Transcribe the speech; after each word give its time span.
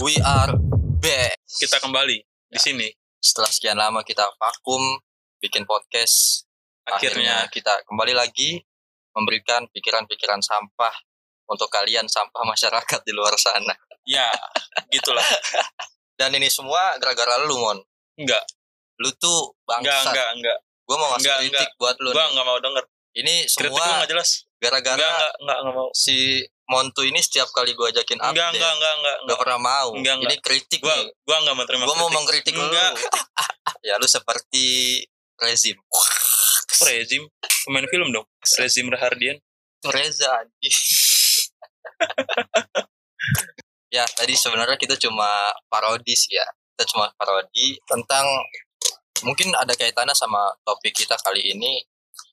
We 0.00 0.16
are 0.18 0.56
back. 0.98 1.36
kita 1.58 1.76
kembali 1.78 2.18
di 2.22 2.56
Ya. 2.56 2.60
sini. 2.60 2.88
Setelah 3.16 3.50
sekian 3.50 3.76
lama 3.76 4.00
kita 4.00 4.24
vakum 4.34 4.80
bikin 5.38 5.64
podcast, 5.64 6.44
akhirnya 6.82 7.44
Akhirnya 7.44 7.52
kita 7.52 7.74
kembali 7.84 8.14
lagi 8.14 8.64
memberikan 9.12 9.68
pikiran-pikiran 9.68 10.40
sampah 10.40 10.94
untuk 11.46 11.68
kalian 11.68 12.06
sampah 12.06 12.42
masyarakat 12.42 13.00
di 13.02 13.12
luar 13.12 13.36
sana. 13.36 13.76
ya 14.02 14.32
gitulah. 14.88 15.22
Dan 16.18 16.32
ini 16.32 16.48
semua 16.48 16.96
gara-gara 16.96 17.40
lu, 17.40 17.56
Mon. 17.56 17.78
Enggak, 18.16 18.44
Lu 18.98 19.08
tuh 19.14 19.52
enggak, 19.66 19.84
bangsat. 19.84 20.12
enggak, 20.12 20.28
enggak. 20.34 20.58
Gue 20.82 20.96
mau 20.96 21.08
ngasih 21.10 21.20
Enggak, 21.22 21.38
kritik 21.40 21.70
buat 21.76 21.96
lu. 21.98 22.08
Gua 22.10 22.16
nih. 22.18 22.28
enggak 22.30 22.46
mau 22.46 22.58
denger. 22.58 22.84
Ini 23.10 23.34
Kritik 23.44 23.60
lu 23.66 23.76
semua 23.76 23.84
enggak 23.94 24.08
jelas. 24.08 24.30
gara-gara 24.56 24.96
Enggak, 24.96 25.10
enggak, 25.10 25.32
enggak, 25.40 25.58
enggak 25.60 25.74
mau. 25.76 25.88
si 25.92 26.16
Montu 26.70 27.02
ini 27.02 27.18
setiap 27.18 27.50
kali 27.50 27.74
gue 27.74 27.82
ajakin 27.90 28.22
update 28.22 28.30
Enggak, 28.30 28.48
enggak, 28.54 28.72
enggak, 28.78 28.94
enggak, 28.94 28.94
Gak 28.94 29.18
enggak. 29.26 29.38
pernah 29.42 29.58
mau. 29.58 29.88
Enggak, 29.90 30.14
enggak. 30.14 30.30
Ini 30.30 30.36
kritik 30.38 30.80
Gua 30.80 30.94
nih. 30.94 31.06
gua 31.26 31.36
enggak 31.42 31.54
mau 31.58 31.64
terima 31.66 31.82
Gue 31.82 31.90
mau 31.90 32.06
kritik. 32.06 32.14
mengkritik 32.14 32.54
lu. 32.54 32.64
Enggak. 32.70 32.92
ya 33.90 33.94
lu 33.98 34.06
seperti 34.06 34.66
rezim. 35.36 35.76
Rezim? 36.80 37.22
Pemain 37.66 37.86
film 37.90 38.08
dong. 38.14 38.26
Rezim 38.54 38.86
Rahardian. 38.86 39.36
Reza 39.82 40.30
ya 43.90 44.04
tadi 44.06 44.32
sebenarnya 44.36 44.76
kita 44.76 44.94
cuma 44.96 45.28
parodi 45.66 46.14
sih 46.14 46.36
ya. 46.36 46.46
Kita 46.76 46.86
cuma 46.94 47.10
parodi 47.18 47.76
tentang 47.84 48.24
mungkin 49.20 49.52
ada 49.52 49.74
kaitannya 49.76 50.14
sama 50.14 50.54
topik 50.62 50.94
kita 50.94 51.18
kali 51.20 51.50
ini. 51.50 51.82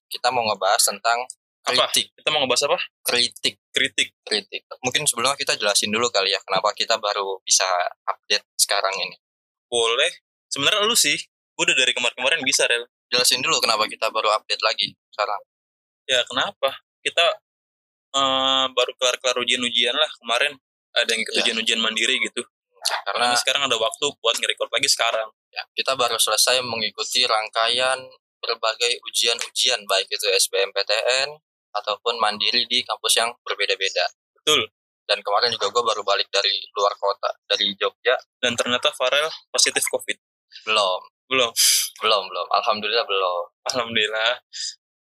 Kita 0.08 0.32
mau 0.32 0.46
ngebahas 0.46 0.80
tentang 0.88 1.26
Apa? 1.68 1.92
kritik, 1.92 2.16
Kita 2.16 2.30
mau 2.32 2.40
ngebahas 2.42 2.64
apa? 2.72 2.80
kritik, 3.04 3.56
Kritik. 3.76 4.10
kritik. 4.24 4.62
Mungkin 4.80 5.04
sebelumnya 5.04 5.36
kita 5.36 5.60
jelasin 5.60 5.92
dulu 5.92 6.08
kali 6.08 6.32
ya 6.32 6.40
kenapa 6.40 6.72
kita 6.72 6.96
baru 6.96 7.44
bisa 7.44 7.68
update 8.08 8.48
sekarang 8.56 8.96
ini. 8.96 9.20
Boleh. 9.68 10.24
Sebenarnya 10.48 10.88
lu 10.88 10.96
sih, 10.96 11.20
udah 11.60 11.76
dari 11.76 11.92
kemarin-kemarin 11.92 12.40
bisa, 12.48 12.64
Rel. 12.72 12.88
Jelasin 13.12 13.44
dulu 13.44 13.60
kenapa 13.60 13.84
kita 13.92 14.08
baru 14.08 14.32
update 14.32 14.64
lagi 14.64 14.96
sekarang. 15.12 15.42
Ya, 16.08 16.24
kenapa? 16.24 16.80
Kita 17.04 17.26
eh, 18.16 18.66
baru 18.72 18.92
kelar-kelar 18.96 19.36
ujian-ujian 19.44 19.92
lah 19.94 20.08
kemarin. 20.24 20.56
Ada 20.96 21.12
yang 21.12 21.22
ikut 21.22 21.34
Ya. 21.36 21.40
ujian-ujian 21.44 21.80
mandiri 21.84 22.16
gitu. 22.24 22.42
Karena 23.04 23.36
Karena 23.36 23.36
sekarang 23.36 23.68
ada 23.68 23.76
waktu 23.76 24.06
buat 24.24 24.40
nge-record 24.40 24.72
lagi 24.72 24.88
sekarang. 24.88 25.28
Ya, 25.52 25.68
kita 25.76 26.00
baru 26.00 26.16
selesai 26.16 26.64
mengikuti 26.64 27.28
rangkaian 27.28 28.00
berbagai 28.40 29.04
ujian-ujian 29.04 29.84
baik 29.84 30.08
itu 30.08 30.24
SBMPTN 30.32 31.36
ataupun 31.84 32.18
mandiri 32.18 32.66
di 32.66 32.82
kampus 32.84 33.14
yang 33.20 33.30
berbeda-beda. 33.46 34.06
Betul. 34.42 34.68
Dan 35.08 35.24
kemarin 35.24 35.56
juga 35.56 35.72
gue 35.72 35.84
baru 35.88 36.04
balik 36.04 36.28
dari 36.28 36.52
luar 36.76 36.92
kota, 37.00 37.32
dari 37.48 37.72
Jogja. 37.80 38.20
Dan 38.44 38.60
ternyata 38.60 38.92
Farel 38.92 39.32
positif 39.48 39.84
COVID. 39.88 40.18
Belum, 40.68 41.02
Belum. 41.32 41.52
belum, 42.04 42.24
belum. 42.28 42.48
Alhamdulillah 42.52 43.06
belum. 43.08 43.44
Alhamdulillah. 43.72 44.32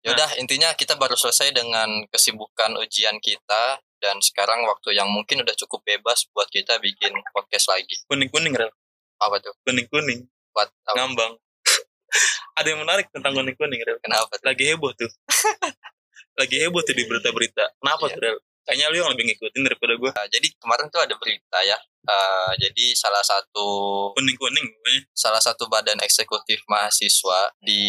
Yaudah, 0.02 0.34
intinya 0.42 0.74
kita 0.74 0.98
baru 0.98 1.14
selesai 1.14 1.54
dengan 1.54 2.02
kesibukan 2.10 2.74
ujian 2.82 3.22
kita 3.22 3.78
dan 4.02 4.18
sekarang 4.18 4.66
waktu 4.66 4.98
yang 4.98 5.06
mungkin 5.06 5.46
udah 5.46 5.54
cukup 5.54 5.86
bebas 5.86 6.26
buat 6.34 6.50
kita 6.50 6.82
bikin 6.82 7.14
podcast 7.38 7.70
lagi. 7.70 8.02
Kuning-kuning, 8.10 8.58
Rel. 8.58 8.74
Apa 9.22 9.38
tuh? 9.38 9.54
Kuning-kuning. 9.62 10.26
Buat? 10.58 10.74
Ngambang. 10.98 11.38
ada 12.58 12.66
yang 12.66 12.82
menarik 12.82 13.14
tentang 13.14 13.38
kuning-kuning, 13.38 13.78
Rel. 13.86 14.02
Kenapa 14.02 14.34
tuh? 14.42 14.46
Lagi 14.50 14.74
heboh 14.74 14.90
tuh. 14.98 15.10
Lagi 16.38 16.56
heboh 16.60 16.82
tuh 16.82 16.96
di 16.96 17.04
berita-berita. 17.06 17.66
Kenapa 17.78 18.06
Iya. 18.08 18.16
tuh? 18.16 18.40
Kayaknya 18.62 18.86
lu 18.94 18.98
yang 19.02 19.12
lebih 19.12 19.26
ngikutin 19.26 19.62
daripada 19.66 19.94
gue. 19.98 20.12
Nah, 20.14 20.28
jadi 20.30 20.48
kemarin 20.56 20.86
tuh 20.88 21.02
ada 21.02 21.16
berita 21.18 21.60
ya. 21.66 21.78
Eh, 22.02 22.52
jadi 22.58 22.86
salah 22.94 23.22
satu 23.22 23.68
Kuning-kuning 24.14 24.66
pokoknya. 24.70 25.02
salah 25.14 25.42
satu 25.42 25.66
badan 25.66 25.98
eksekutif 26.00 26.62
mahasiswa 26.66 27.52
di 27.60 27.82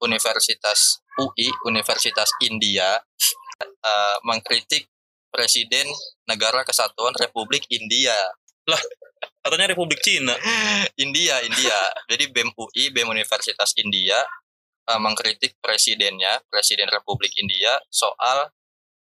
Universitas 0.00 1.02
UI, 1.18 1.50
Universitas 1.66 2.30
India, 2.40 2.98
eh, 3.60 4.16
mengkritik 4.22 4.86
Presiden 5.30 5.86
Negara 6.26 6.62
Kesatuan 6.62 7.14
Republik 7.14 7.66
India. 7.70 8.14
Katanya 9.42 9.74
Republik 9.74 9.98
Cina. 10.00 10.34
India, 10.96 11.42
India. 11.42 11.78
Jadi 12.06 12.30
BEM 12.30 12.50
UI, 12.54 12.90
BEM 12.90 13.08
Universitas 13.08 13.74
India, 13.76 14.18
eh, 14.90 14.98
mengkritik 14.98 15.62
presidennya, 15.62 16.42
Presiden 16.46 16.90
Republik 16.90 17.30
India, 17.36 17.78
soal 17.88 18.50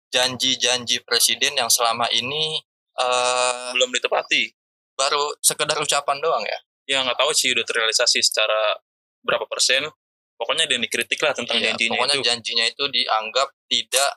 janji-janji 0.10 1.02
presiden 1.02 1.58
yang 1.58 1.68
selama 1.68 2.08
ini 2.10 2.62
eh, 2.94 3.70
Belum 3.74 3.90
ditepati. 3.92 4.54
baru 4.94 5.34
sekedar 5.42 5.76
ucapan 5.76 6.22
doang 6.22 6.46
ya. 6.46 6.60
Ya 6.86 6.98
nggak 7.02 7.18
tahu 7.18 7.34
sih 7.34 7.50
udah 7.50 7.66
terrealisasi 7.66 8.22
secara 8.22 8.78
berapa 9.20 9.50
persen. 9.50 9.90
Pokoknya 10.38 10.66
dia 10.66 10.78
dikritik 10.78 11.18
lah 11.18 11.34
tentang 11.34 11.58
Iya, 11.58 11.74
janjinya 11.74 11.98
pokoknya 11.98 12.18
itu. 12.18 12.26
janjinya 12.26 12.66
itu 12.68 12.84
dianggap 12.88 13.48
tidak 13.66 14.12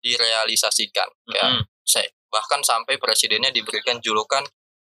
direalisasikan. 0.00 1.08
Ya, 1.28 1.46
Mm-mm. 1.48 1.64
saya- 1.82 2.12
bahkan 2.30 2.62
sampai 2.62 2.94
presidennya 2.96 3.50
diberikan 3.50 3.98
julukan 3.98 4.46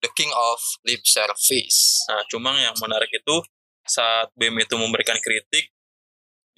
the 0.00 0.10
king 0.10 0.30
of 0.32 0.58
lip 0.82 1.04
service. 1.04 2.02
Nah, 2.08 2.24
cuma 2.26 2.56
yang 2.56 2.74
menarik 2.80 3.10
itu 3.12 3.36
saat 3.84 4.32
BEM 4.34 4.58
itu 4.58 4.74
memberikan 4.74 5.18
kritik, 5.20 5.70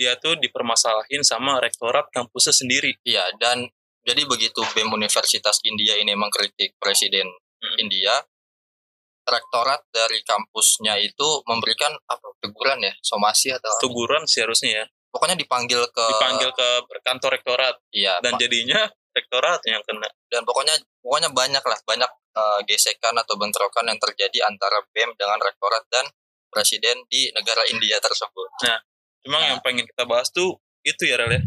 dia 0.03 0.19
tuh 0.19 0.35
dipermasalahin 0.35 1.23
sama 1.23 1.63
rektorat 1.63 2.11
kampusnya 2.11 2.51
sendiri. 2.51 2.99
Iya, 3.07 3.31
dan 3.39 3.71
jadi 4.03 4.27
begitu 4.27 4.59
BEM 4.75 4.91
Universitas 4.91 5.63
India 5.63 5.95
ini 5.95 6.19
mengkritik 6.19 6.75
presiden 6.83 7.31
Hmm. 7.63 7.79
India, 7.79 8.11
rektorat 9.23 9.87
dari 9.95 10.19
kampusnya 10.27 10.99
itu 10.99 11.47
memberikan 11.47 11.95
apa 12.11 12.35
teguran 12.43 12.83
ya, 12.83 12.91
somasi 12.99 13.55
atau? 13.55 13.71
Teguran 13.79 14.27
sih 14.27 14.43
harusnya 14.43 14.83
ya. 14.83 14.87
pokoknya 15.15 15.39
dipanggil 15.39 15.79
ke 15.93 16.07
Dipanggil 16.11 16.51
ke 16.51 16.69
kantor 17.07 17.31
rektorat. 17.39 17.77
iya 17.95 18.19
Dan 18.19 18.35
jadinya 18.35 18.83
rektorat 19.15 19.61
yang 19.69 19.79
kena. 19.87 20.09
dan 20.27 20.43
pokoknya 20.43 20.75
pokoknya 21.05 21.31
banyak 21.31 21.61
lah 21.63 21.79
banyak 21.87 22.11
eh, 22.35 22.61
gesekan 22.67 23.15
atau 23.15 23.37
bentrokan 23.39 23.87
yang 23.87 24.01
terjadi 24.01 24.49
antara 24.49 24.81
BEM 24.91 25.15
dengan 25.15 25.39
rektorat 25.39 25.85
dan 25.93 26.09
presiden 26.51 27.05
di 27.07 27.31
negara 27.31 27.63
India 27.71 28.03
tersebut. 28.03 28.49
Cuma 29.23 29.39
Nah. 29.39 29.55
yang 29.55 29.61
pengen 29.63 29.87
kita 29.87 30.05
bahas 30.05 30.29
tuh 30.35 30.59
itu 30.83 31.03
ya 31.07 31.19
Rel 31.19 31.39
ya. 31.39 31.43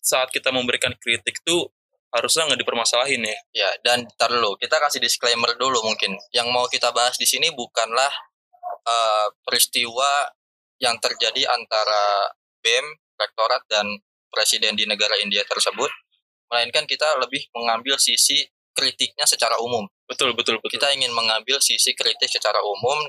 Saat 0.00 0.32
kita 0.32 0.52
memberikan 0.52 0.92
kritik 0.96 1.40
tuh 1.44 1.72
harusnya 2.10 2.50
nggak 2.50 2.60
dipermasalahin 2.60 3.22
ya. 3.22 3.38
Ya, 3.54 3.70
dan 3.86 4.04
ntar 4.18 4.32
dulu 4.32 4.58
kita 4.60 4.76
kasih 4.76 5.00
disclaimer 5.00 5.54
dulu 5.56 5.80
mungkin. 5.84 6.16
Yang 6.34 6.48
mau 6.52 6.66
kita 6.68 6.90
bahas 6.92 7.16
di 7.16 7.24
sini 7.24 7.48
bukanlah 7.54 8.10
eh, 8.84 9.28
peristiwa 9.44 10.28
yang 10.80 10.96
terjadi 10.96 11.44
antara 11.52 12.32
BEM, 12.64 12.86
rektorat 13.20 13.64
dan 13.68 13.84
presiden 14.32 14.76
di 14.76 14.88
negara 14.88 15.12
India 15.20 15.44
tersebut, 15.44 15.90
melainkan 16.48 16.88
kita 16.88 17.20
lebih 17.20 17.44
mengambil 17.52 18.00
sisi 18.00 18.48
kritiknya 18.72 19.28
secara 19.28 19.60
umum. 19.60 19.84
Betul, 20.08 20.32
betul, 20.32 20.56
betul. 20.58 20.80
Kita 20.80 20.88
ingin 20.96 21.12
mengambil 21.12 21.60
sisi 21.60 21.92
kritik 21.92 22.30
secara 22.30 22.58
umum 22.64 23.06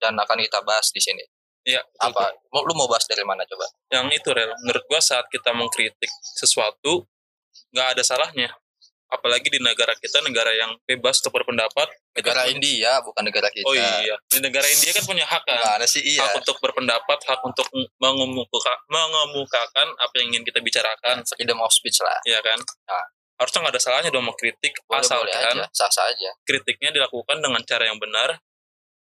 dan 0.00 0.16
akan 0.16 0.38
kita 0.40 0.64
bahas 0.64 0.88
di 0.90 1.00
sini. 1.02 1.22
Iya, 1.64 1.80
Apa? 1.98 2.36
Mau- 2.50 2.62
Lu 2.62 2.72
mau 2.74 2.84
bahas 2.84 3.04
dari 3.04 3.22
mana 3.22 3.42
coba? 3.42 3.64
yang 3.88 4.06
itu 4.08 4.28
rel 4.28 4.52
menurut 4.60 4.84
gua 4.84 5.00
saat 5.00 5.24
kita 5.28 5.50
mengkritik 5.50 6.10
sesuatu 6.34 7.06
nggak 7.70 7.94
ada 7.94 8.02
salahnya 8.02 8.50
apalagi 9.06 9.46
di 9.46 9.58
negara 9.58 9.94
kita 9.94 10.18
negara 10.20 10.50
yang 10.50 10.74
bebas 10.82 11.18
untuk 11.18 11.38
berpendapat 11.38 11.86
kita 12.10 12.18
Negara 12.20 12.42
punya- 12.42 12.52
India 12.52 12.90
bukan 13.00 13.22
negara 13.22 13.48
kita. 13.48 13.62
oh 13.62 13.72
iya 13.72 14.16
di 14.26 14.38
negara 14.40 14.66
India 14.66 14.90
kan 14.90 15.04
punya 15.04 15.22
hak 15.22 15.42
kan 15.42 15.54
Gimana 15.56 15.86
sih 15.86 16.02
iya? 16.02 16.26
hak 16.26 16.34
untuk 16.36 16.58
berpendapat 16.58 17.18
hak 17.22 17.40
untuk 17.40 17.66
mengemuka, 17.96 18.74
mengemukakan 18.88 19.88
apa 19.94 20.14
yang 20.16 20.32
ingin 20.32 20.42
kita 20.42 20.58
bicarakan 20.58 21.22
Freedom 21.24 21.60
of 21.60 21.70
speech 21.70 22.00
lah. 22.00 22.18
ya 22.24 22.40
kan 22.40 22.58
Nah. 22.58 23.04
harusnya 23.36 23.58
nggak 23.62 23.74
ada 23.74 23.80
salahnya 23.80 24.10
dong 24.10 24.24
mengkritik 24.24 24.74
Boleh, 24.82 24.98
boleh 24.98 25.30
asalkan 25.30 25.56
aja, 25.58 25.66
sah-sah 25.70 26.06
aja. 26.08 26.30
kritiknya 26.42 26.90
dilakukan 26.92 27.38
dengan 27.38 27.62
cara 27.62 27.86
yang 27.86 27.96
benar 27.96 28.42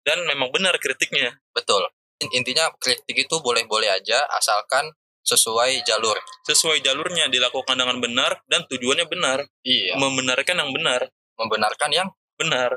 dan 0.02 0.18
memang 0.22 0.48
benar 0.50 0.76
kritiknya 0.76 1.40
Betul. 1.50 1.88
In- 2.22 2.32
Intinya 2.42 2.70
kritik 2.78 3.26
itu 3.26 3.36
boleh-boleh 3.42 3.90
aja 3.90 4.24
asalkan 4.38 4.88
sesuai 5.22 5.86
jalur. 5.86 6.18
sesuai 6.42 6.82
jalurnya 6.82 7.30
dilakukan 7.30 7.78
dengan 7.78 8.02
benar 8.02 8.42
dan 8.50 8.66
tujuannya 8.66 9.06
benar 9.06 9.46
Iya. 9.62 9.94
membenarkan 9.94 10.58
yang 10.58 10.70
benar 10.74 11.06
Membenarkan 11.38 11.90
yang 11.94 12.08
benar 12.38 12.70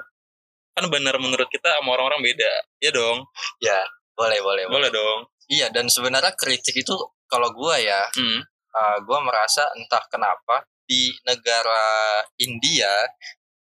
kan 0.75 0.85
benar 0.91 1.15
menurut 1.17 1.47
kita 1.47 1.71
sama 1.71 1.95
orang-orang 1.95 2.19
beda 2.21 2.51
ya 2.83 2.91
dong 2.91 3.23
ya 3.63 3.79
boleh 4.11 4.43
boleh 4.43 4.67
boleh 4.67 4.89
dong 4.91 5.25
Iya 5.45 5.69
dan 5.69 5.85
sebenarnya 5.89 6.33
kritik 6.33 6.73
itu 6.73 6.93
kalau 7.29 7.53
gua 7.53 7.77
ya, 7.77 8.01
hmm. 8.17 8.39
uh, 8.73 8.97
gua 9.05 9.21
merasa 9.21 9.65
entah 9.77 10.01
kenapa 10.09 10.65
di 10.85 11.13
negara 11.25 12.21
India 12.41 12.89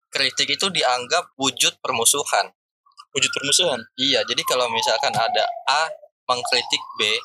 kritik 0.09 0.57
itu 0.59 0.67
dianggap 0.73 1.37
wujud 1.37 1.77
permusuhan. 1.79 2.51
Wujud 3.13 3.31
permusuhan 3.33 3.79
Iya, 3.97 4.21
jadi 4.25 4.41
kalau 4.45 4.69
misalkan 4.69 5.13
ada 5.13 5.45
A 5.69 5.89
mengkritik 6.29 6.83
B, 7.01 7.17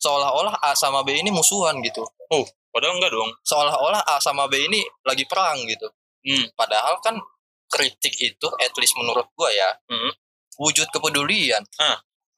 seolah-olah 0.00 0.56
A 0.64 0.72
sama 0.72 1.04
B 1.04 1.20
ini 1.20 1.28
musuhan 1.28 1.76
gitu. 1.84 2.04
padahal 2.70 2.96
enggak 2.96 3.12
dong 3.12 3.30
Seolah-olah 3.44 4.00
A 4.06 4.16
sama 4.22 4.46
B 4.46 4.64
ini 4.64 4.80
lagi 5.04 5.26
perang 5.26 5.60
gitu. 5.66 5.90
Hmm. 6.24 6.46
Padahal 6.56 7.00
kan 7.04 7.16
kritik 7.70 8.14
itu 8.18 8.48
at 8.60 8.72
least 8.80 8.96
menurut 8.98 9.28
gua 9.36 9.50
ya 9.52 9.70
Hmm. 9.88 10.12
wujud 10.60 10.88
kepedulian 10.90 11.62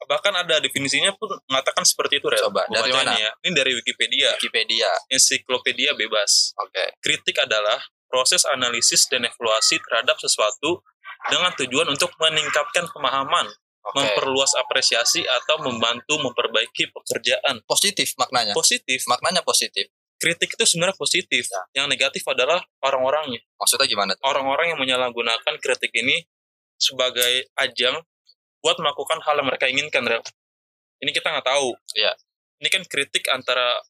Bahkan 0.03 0.35
ada 0.35 0.59
definisinya 0.59 1.15
pun 1.15 1.31
mengatakan 1.47 1.87
seperti 1.87 2.19
itu, 2.19 2.27
Rel. 2.27 2.43
Coba, 2.51 2.67
dari 2.67 2.91
mana? 2.91 3.15
Ya. 3.15 3.31
Ini 3.39 3.55
dari 3.55 3.71
Wikipedia, 3.71 4.35
Wikipedia 4.35 4.91
ensiklopedia 5.07 5.95
bebas. 5.95 6.51
oke 6.59 6.99
Kritik 6.99 7.39
adalah 7.39 7.79
proses 8.11 8.43
analisis 8.43 9.07
dan 9.07 9.23
evaluasi 9.23 9.79
terhadap 9.79 10.19
sesuatu 10.19 10.83
dengan 11.31 11.51
tujuan 11.55 11.87
untuk 11.91 12.11
meningkatkan 12.19 12.89
pemahaman, 12.91 13.47
oke 13.83 13.95
memperluas 13.95 14.55
apresiasi 14.59 15.23
atau 15.23 15.63
membantu 15.63 16.19
memperbaiki 16.19 16.91
pekerjaan. 16.91 17.63
positif 17.67 18.15
maknanya 18.19 18.55
Positif. 18.55 19.03
maknanya 19.07 19.43
positif 19.43 19.87
Kritik 20.23 20.55
itu 20.55 20.63
sebenarnya 20.63 20.95
positif. 20.95 21.51
Ya. 21.51 21.83
Yang 21.83 21.99
negatif 21.99 22.23
adalah 22.23 22.63
orang-orangnya. 22.79 23.43
maksudnya 23.59 23.91
gimana 23.91 24.15
tuh 24.15 24.23
Orang-orang 24.23 24.71
yang 24.71 24.79
menyalahgunakan 24.79 25.59
kritik 25.59 25.91
ini 25.91 26.23
sebagai 26.79 27.51
ajang 27.59 27.99
buat 28.63 28.79
melakukan 28.79 29.19
hal 29.19 29.43
yang 29.43 29.47
mereka 29.51 29.67
inginkan, 29.67 30.07
Rel. 30.07 30.23
Ini 31.03 31.11
kita 31.11 31.27
nggak 31.27 31.43
tahu. 31.43 31.75
Iya. 31.99 32.15
Ini 32.63 32.67
kan 32.71 32.87
kritik 32.87 33.27
antara 33.27 33.83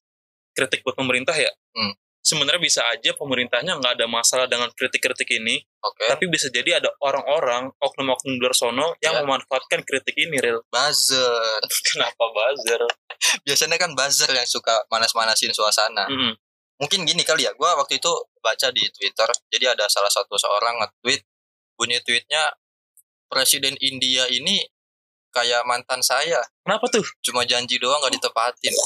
kritik 0.57 0.81
buat 0.81 0.97
pemerintah 0.97 1.37
ya. 1.37 1.53
Hmm. 1.77 1.93
Sebenarnya 2.33 2.57
bisa 2.57 2.81
aja 2.83 3.13
pemerintahnya 3.13 3.77
nggak 3.77 3.93
ada 3.95 4.05
masalah 4.05 4.45
dengan 4.45 4.67
kritik-kritik 4.69 5.29
ini, 5.31 5.61
oke 5.79 6.09
tapi 6.09 6.25
bisa 6.25 6.49
jadi 6.49 6.77
ada 6.77 6.89
orang-orang 6.99 7.69
oknum-oknum 7.77 8.35
luar 8.35 8.51
sono 8.51 8.97
yang 8.99 9.13
Ya. 9.13 9.21
memanfaatkan 9.21 9.81
kritik 9.81 10.17
ini, 10.17 10.37
Rel. 10.37 10.65
buzzer 10.67 11.61
Kenapa 11.87 12.25
buzzer? 12.27 12.81
biasanya 13.45 13.77
kan 13.77 13.93
buzzer 13.93 14.27
yang 14.27 14.43
suka 14.43 14.81
manas-manasin 14.87 15.49
suasana 15.49 16.03
Mm-mm. 16.05 16.33
mungkin 16.75 17.05
gini 17.05 17.21
kali 17.21 17.45
ya 17.45 17.53
gua 17.53 17.77
waktu 17.77 17.97
itu 17.97 18.09
baca 18.39 18.67
di 18.69 18.83
Twitter 18.89 19.29
jadi 19.47 19.71
ada 19.71 19.85
salah 19.87 20.09
satu 20.09 20.35
seorang 20.35 20.81
nge-tweet 20.81 21.21
bunyi 21.73 22.01
tweetnya 22.01 22.51
presiden 23.25 23.77
India 23.79 24.27
ini 24.27 24.65
kayak 25.29 25.63
mantan 25.63 26.01
saya 26.01 26.41
Kenapa 26.61 26.85
tuh? 26.87 27.05
cuma 27.21 27.41
janji 27.43 27.77
doang 27.77 27.97
nggak 27.97 28.17
ditepatin 28.17 28.73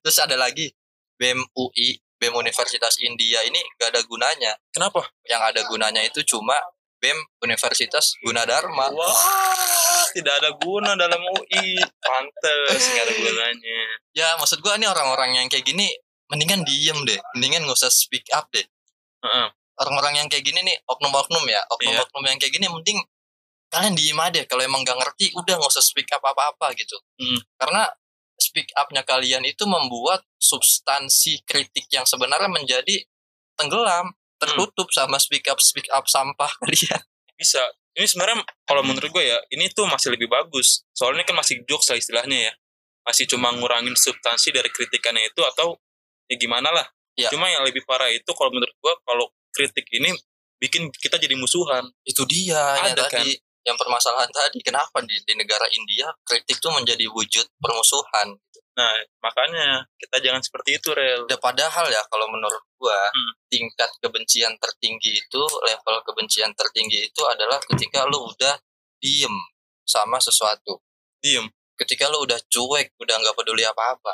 terus 0.00 0.18
ada 0.18 0.36
lagi 0.36 0.68
BEM 1.16 1.38
UI 1.54 1.98
BEM 2.14 2.34
Universitas 2.34 2.96
India 2.98 3.42
ini 3.42 3.60
gak 3.76 3.94
ada 3.94 4.00
gunanya 4.02 4.54
Kenapa? 4.70 5.04
yang 5.26 5.42
ada 5.42 5.62
gunanya 5.66 6.00
itu 6.00 6.22
cuma 6.24 6.54
BEM 6.98 7.18
Universitas 7.40 8.16
Gunadarma 8.20 8.88
Wah, 8.90 9.12
tidak 10.14 10.40
ada 10.40 10.50
guna 10.56 10.94
dalam 10.94 11.20
UI. 11.20 11.76
Pantes, 12.00 12.80
nggak 12.80 13.04
ada 13.04 13.14
gunanya. 13.14 13.78
ya 14.14 14.28
maksud 14.38 14.62
gua 14.62 14.78
ini 14.78 14.86
orang-orang 14.86 15.36
yang 15.36 15.46
kayak 15.50 15.66
gini 15.66 15.90
mendingan 16.30 16.64
diem 16.64 16.96
deh 17.04 17.20
mendingan 17.36 17.66
nggak 17.66 17.76
usah 17.76 17.92
speak 17.92 18.24
up 18.32 18.48
deh 18.48 18.64
Heeh. 19.20 19.46
orang-orang 19.78 20.22
yang 20.22 20.28
kayak 20.32 20.46
gini 20.46 20.64
nih 20.64 20.76
oknum-oknum 20.86 21.44
ya 21.44 21.60
oknum-oknum 21.68 22.24
yang 22.24 22.38
kayak 22.38 22.54
gini 22.54 22.66
mending 22.66 22.98
kalian 23.68 23.92
diem 23.92 24.16
aja 24.16 24.40
kalau 24.46 24.62
emang 24.62 24.80
gak 24.80 24.94
ngerti 24.94 25.34
udah 25.34 25.58
nggak 25.58 25.72
usah 25.72 25.82
speak 25.82 26.06
up 26.14 26.22
apa-apa 26.22 26.72
gitu 26.78 26.94
Hmm. 27.20 27.36
karena 27.58 27.82
speak 28.54 28.70
upnya 28.78 29.02
kalian 29.02 29.42
itu 29.42 29.66
membuat 29.66 30.22
substansi 30.38 31.42
kritik 31.42 31.90
yang 31.90 32.06
sebenarnya 32.06 32.46
menjadi 32.46 33.02
tenggelam 33.58 34.14
tertutup 34.38 34.86
sama 34.94 35.18
speak 35.18 35.50
up 35.50 35.58
speak 35.58 35.90
up 35.90 36.06
sampah 36.06 36.46
kalian. 36.62 37.02
Bisa. 37.34 37.66
Ini 37.98 38.06
sebenarnya 38.06 38.46
kalau 38.62 38.86
menurut 38.86 39.10
gue 39.10 39.24
ya 39.26 39.38
ini 39.50 39.66
tuh 39.74 39.90
masih 39.90 40.14
lebih 40.14 40.30
bagus. 40.30 40.86
Soalnya 40.94 41.26
kan 41.26 41.34
masih 41.34 41.66
jokes 41.66 41.90
lah 41.90 41.98
istilahnya 41.98 42.50
ya. 42.50 42.52
Masih 43.02 43.26
cuma 43.26 43.50
ngurangin 43.50 43.98
substansi 43.98 44.54
dari 44.54 44.70
kritikannya 44.70 45.34
itu 45.34 45.42
atau 45.42 45.74
ya 46.30 46.38
gimana 46.38 46.70
lah. 46.70 46.86
Ya. 47.14 47.30
cuma 47.30 47.46
yang 47.46 47.62
lebih 47.62 47.86
parah 47.86 48.10
itu 48.10 48.26
kalau 48.34 48.50
menurut 48.50 48.74
gue 48.74 48.94
kalau 49.06 49.30
kritik 49.54 49.86
ini 49.94 50.10
bikin 50.62 50.90
kita 50.94 51.18
jadi 51.18 51.34
musuhan. 51.34 51.90
Itu 52.06 52.22
dia 52.26 52.78
yang 52.78 52.94
Ada 52.94 53.06
kan? 53.10 53.22
tadi 53.22 53.34
yang 53.64 53.76
permasalahan 53.80 54.28
tadi 54.28 54.60
kenapa 54.60 55.00
di, 55.04 55.16
di 55.24 55.34
negara 55.34 55.64
India 55.72 56.12
kritik 56.24 56.60
tuh 56.60 56.72
menjadi 56.76 57.08
wujud 57.08 57.48
permusuhan? 57.56 58.36
Nah 58.76 58.92
makanya 59.24 59.88
kita 59.96 60.20
jangan 60.20 60.42
seperti 60.44 60.76
itu 60.76 60.92
rel. 60.92 61.24
Ya, 61.30 61.38
padahal 61.40 61.88
ya 61.88 62.04
kalau 62.12 62.28
menurut 62.28 62.60
gua 62.76 63.08
Hmm. 63.14 63.32
tingkat 63.48 63.88
kebencian 64.02 64.52
tertinggi 64.60 65.16
itu 65.16 65.42
level 65.64 65.96
kebencian 66.04 66.52
tertinggi 66.52 67.08
itu 67.08 67.22
adalah 67.24 67.56
ketika 67.64 68.04
lu 68.04 68.28
udah 68.28 68.58
diem 69.00 69.32
sama 69.86 70.20
sesuatu. 70.20 70.82
Diem? 71.22 71.48
Ketika 71.78 72.12
lu 72.12 72.22
udah 72.26 72.36
cuek 72.50 72.92
udah 73.00 73.16
nggak 73.16 73.36
peduli 73.38 73.64
apa-apa. 73.64 74.12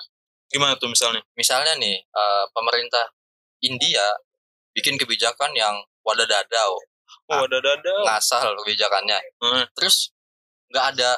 Gimana 0.51 0.79
tuh 0.79 0.91
misalnya? 0.93 1.23
Misalnya 1.35 1.75
nih 1.79 1.99
eh, 1.99 2.45
pemerintah 2.55 3.11
India 3.65 4.05
bikin 4.77 4.95
kebijakan 4.95 5.51
yang 5.57 5.75
wadadadau 6.07 6.79
oh 7.31 7.45
ada 7.47 7.59
dada 7.59 7.95
ngasal 8.07 8.55
kebijakannya. 8.63 9.19
Hmm. 9.41 9.65
terus 9.77 10.11
nggak 10.71 10.87
ada 10.97 11.11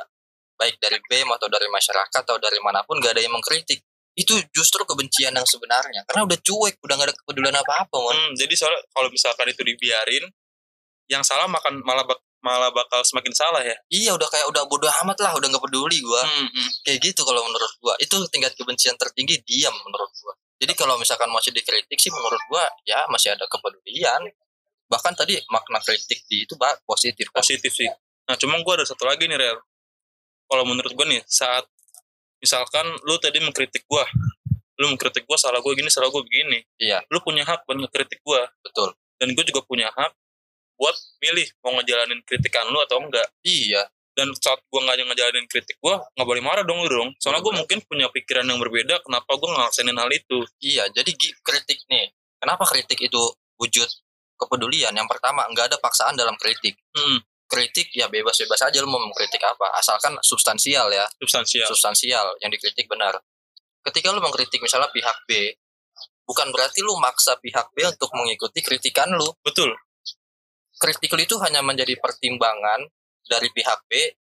baik 0.56 0.78
dari 0.78 0.98
BEM 1.10 1.28
atau 1.34 1.50
dari 1.50 1.66
masyarakat 1.66 2.22
atau 2.22 2.38
dari 2.38 2.58
mana 2.62 2.86
pun 2.86 3.02
nggak 3.02 3.18
ada 3.18 3.22
yang 3.22 3.34
mengkritik. 3.34 3.82
Itu 4.12 4.36
justru 4.52 4.84
kebencian 4.84 5.32
yang 5.32 5.48
sebenarnya. 5.48 6.04
Karena 6.06 6.28
udah 6.28 6.38
cuek 6.38 6.78
udah 6.84 6.94
nggak 6.94 7.08
ada 7.10 7.16
kepedulian 7.16 7.56
apa-apa 7.56 7.96
mon. 7.96 8.14
Hmm, 8.14 8.32
jadi 8.36 8.54
soalnya 8.54 8.80
kalau 8.92 9.08
misalkan 9.08 9.46
itu 9.48 9.62
dibiarin 9.64 10.24
yang 11.10 11.24
salah 11.26 11.48
makan 11.50 11.82
malah 11.82 12.06
bak- 12.06 12.22
malah 12.42 12.70
bakal 12.70 13.00
semakin 13.02 13.32
salah 13.32 13.62
ya? 13.62 13.74
Iya 13.88 14.14
udah 14.18 14.28
kayak 14.28 14.46
udah 14.50 14.62
bodoh 14.66 14.90
amat 15.06 15.18
lah 15.22 15.32
udah 15.34 15.48
nggak 15.48 15.64
peduli 15.64 15.98
gua. 16.04 16.22
Hmm, 16.22 16.48
hmm. 16.50 16.70
kayak 16.86 16.98
gitu 17.02 17.24
kalau 17.24 17.42
menurut 17.42 17.72
gua. 17.80 17.94
Itu 17.98 18.20
tingkat 18.28 18.54
kebencian 18.54 18.94
tertinggi 19.00 19.40
diam 19.42 19.72
menurut 19.72 20.10
gua. 20.22 20.34
Jadi 20.62 20.78
kalau 20.78 20.94
misalkan 20.94 21.26
masih 21.32 21.50
dikritik 21.50 21.98
sih 21.98 22.12
menurut 22.12 22.38
gua 22.46 22.68
ya 22.86 23.02
masih 23.10 23.34
ada 23.34 23.48
kepedulian 23.50 24.22
bahkan 24.92 25.16
tadi 25.16 25.40
makna 25.48 25.80
kritik 25.80 26.28
di 26.28 26.44
itu 26.44 26.52
bah, 26.60 26.76
positif 26.84 27.32
kan? 27.32 27.40
positif 27.40 27.72
sih. 27.72 27.88
Nah, 28.28 28.36
cuma 28.36 28.60
gue 28.60 28.74
ada 28.76 28.84
satu 28.84 29.08
lagi 29.08 29.24
nih, 29.24 29.40
Rel. 29.40 29.56
Kalau 30.44 30.64
menurut 30.68 30.92
gue 30.92 31.06
nih, 31.08 31.24
saat 31.24 31.64
misalkan 32.44 32.84
lu 33.08 33.16
tadi 33.16 33.40
mengkritik 33.40 33.88
gue, 33.88 34.04
lu 34.84 34.92
mengkritik 34.92 35.24
gue 35.24 35.38
salah 35.40 35.64
gue 35.64 35.72
gini, 35.72 35.88
salah 35.88 36.12
gue 36.12 36.20
begini. 36.20 36.60
Iya. 36.76 37.00
Lu 37.08 37.24
punya 37.24 37.48
hak 37.48 37.64
buat 37.64 37.80
ngekritik 37.80 38.20
gue. 38.20 38.40
betul 38.60 38.92
Dan 39.16 39.32
gue 39.32 39.44
juga 39.48 39.64
punya 39.64 39.88
hak 39.88 40.12
buat 40.76 40.96
milih 41.22 41.46
mau 41.62 41.78
ngejalanin 41.78 42.20
kritikan 42.26 42.68
lu 42.68 42.82
atau 42.84 43.00
enggak. 43.00 43.24
iya 43.46 43.86
Dan 44.12 44.34
saat 44.36 44.60
gue 44.66 44.80
nggak 44.82 45.08
ngejalanin 45.08 45.46
kritik 45.48 45.80
gue, 45.80 45.94
nggak 45.94 46.26
boleh 46.28 46.42
marah 46.44 46.64
dong 46.68 46.84
lu 46.84 46.90
dong. 46.90 47.10
Soalnya 47.16 47.40
gue 47.40 47.54
mungkin 47.64 47.78
punya 47.86 48.12
pikiran 48.12 48.44
yang 48.44 48.60
berbeda, 48.60 49.00
kenapa 49.00 49.30
gue 49.40 49.48
ngelaksanin 49.48 49.96
hal 49.96 50.10
itu. 50.12 50.44
iya 50.60 50.84
jadi 50.92 51.10
kritik 51.40 51.80
nih 51.88 52.12
kenapa 52.42 52.66
kritik 52.66 52.98
itu 52.98 53.22
wujud 53.62 53.86
kepedulian 54.42 54.92
yang 54.92 55.06
pertama 55.06 55.46
nggak 55.50 55.74
ada 55.74 55.78
paksaan 55.78 56.18
dalam 56.18 56.34
kritik 56.36 56.74
Hmm, 56.92 57.24
kritik 57.52 57.92
ya 57.92 58.08
bebas-bebas 58.08 58.60
aja 58.64 58.80
lu 58.80 58.88
mau 58.88 59.00
mengkritik 59.00 59.40
apa 59.44 59.76
asalkan 59.76 60.16
substansial 60.24 60.88
ya 60.88 61.04
substansial. 61.20 61.68
substansial 61.68 62.26
yang 62.40 62.48
dikritik 62.48 62.88
benar. 62.88 63.20
Ketika 63.82 64.14
lu 64.14 64.22
mengkritik 64.22 64.62
misalnya 64.62 64.88
pihak 64.94 65.26
B, 65.26 65.52
bukan 66.24 66.48
berarti 66.54 66.80
lu 66.80 66.94
maksa 66.96 67.36
pihak 67.42 67.74
B 67.74 67.82
untuk 67.84 68.08
mengikuti 68.14 68.62
kritikan 68.62 69.10
lu. 69.12 69.26
Betul. 69.42 69.74
Kritik 70.78 71.12
lu 71.12 71.20
itu 71.20 71.36
hanya 71.42 71.60
menjadi 71.60 71.98
pertimbangan 71.98 72.88
dari 73.26 73.50
pihak 73.50 73.84
B 73.90 74.21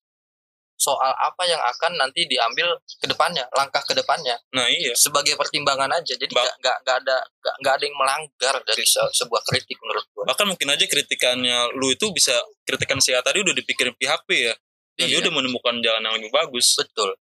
soal 0.77 1.09
apa 1.17 1.41
yang 1.49 1.57
akan 1.57 1.97
nanti 1.97 2.29
diambil 2.29 2.77
ke 3.01 3.09
depannya, 3.09 3.49
langkah 3.57 3.81
ke 3.81 3.97
depannya 3.97 4.37
Nah 4.53 4.69
iya. 4.69 4.93
sebagai 4.93 5.33
pertimbangan 5.33 5.89
aja. 5.89 6.13
Jadi 6.13 6.29
Ba- 6.29 6.45
nggak 6.45 6.77
nggak 6.85 6.97
ada 7.01 7.17
nggak 7.65 7.73
ada 7.81 7.83
yang 7.83 7.97
melanggar 7.97 8.55
dari 8.61 8.85
se- 8.85 9.09
sebuah 9.17 9.41
kritik 9.41 9.73
menurut 9.81 10.05
gua. 10.13 10.23
Bahkan 10.29 10.45
mungkin 10.53 10.69
aja 10.69 10.85
kritikannya 10.85 11.73
lu 11.73 11.89
itu 11.89 12.05
bisa 12.13 12.37
kritikan 12.61 13.01
si 13.01 13.09
A 13.17 13.25
tadi 13.25 13.41
udah 13.41 13.57
dipikirin 13.57 13.97
pihak 13.97 14.23
B 14.29 14.47
ya. 14.47 14.55
Dan 14.93 15.09
dia 15.09 15.17
Iya. 15.17 15.25
udah 15.25 15.33
menemukan 15.33 15.75
jalan 15.81 16.01
yang 16.05 16.15
lebih 16.21 16.29
bagus. 16.29 16.77
Betul. 16.77 17.17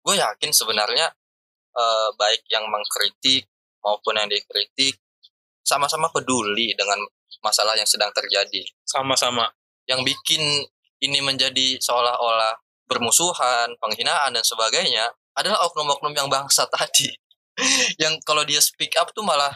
Gue 0.00 0.16
yakin 0.16 0.50
sebenarnya 0.56 1.12
eh, 1.76 2.08
baik 2.16 2.48
yang 2.48 2.64
mengkritik 2.66 3.44
maupun 3.84 4.16
yang 4.16 4.26
dikritik 4.26 4.96
sama-sama 5.60 6.08
peduli 6.08 6.72
dengan 6.72 6.96
masalah 7.44 7.76
yang 7.76 7.84
sedang 7.84 8.08
terjadi. 8.16 8.64
Sama-sama. 8.88 9.52
Yang 9.84 10.08
bikin 10.08 10.42
ini 11.04 11.20
menjadi 11.20 11.76
seolah-olah 11.76 12.56
bermusuhan, 12.86 13.74
penghinaan 13.78 14.34
dan 14.34 14.42
sebagainya 14.42 15.10
adalah 15.36 15.60
oknum-oknum 15.68 16.14
yang 16.16 16.28
bangsa 16.30 16.64
tadi. 16.74 17.10
yang 17.96 18.20
kalau 18.20 18.44
dia 18.44 18.60
speak 18.60 18.94
up 19.00 19.10
tuh 19.16 19.24
malah 19.24 19.52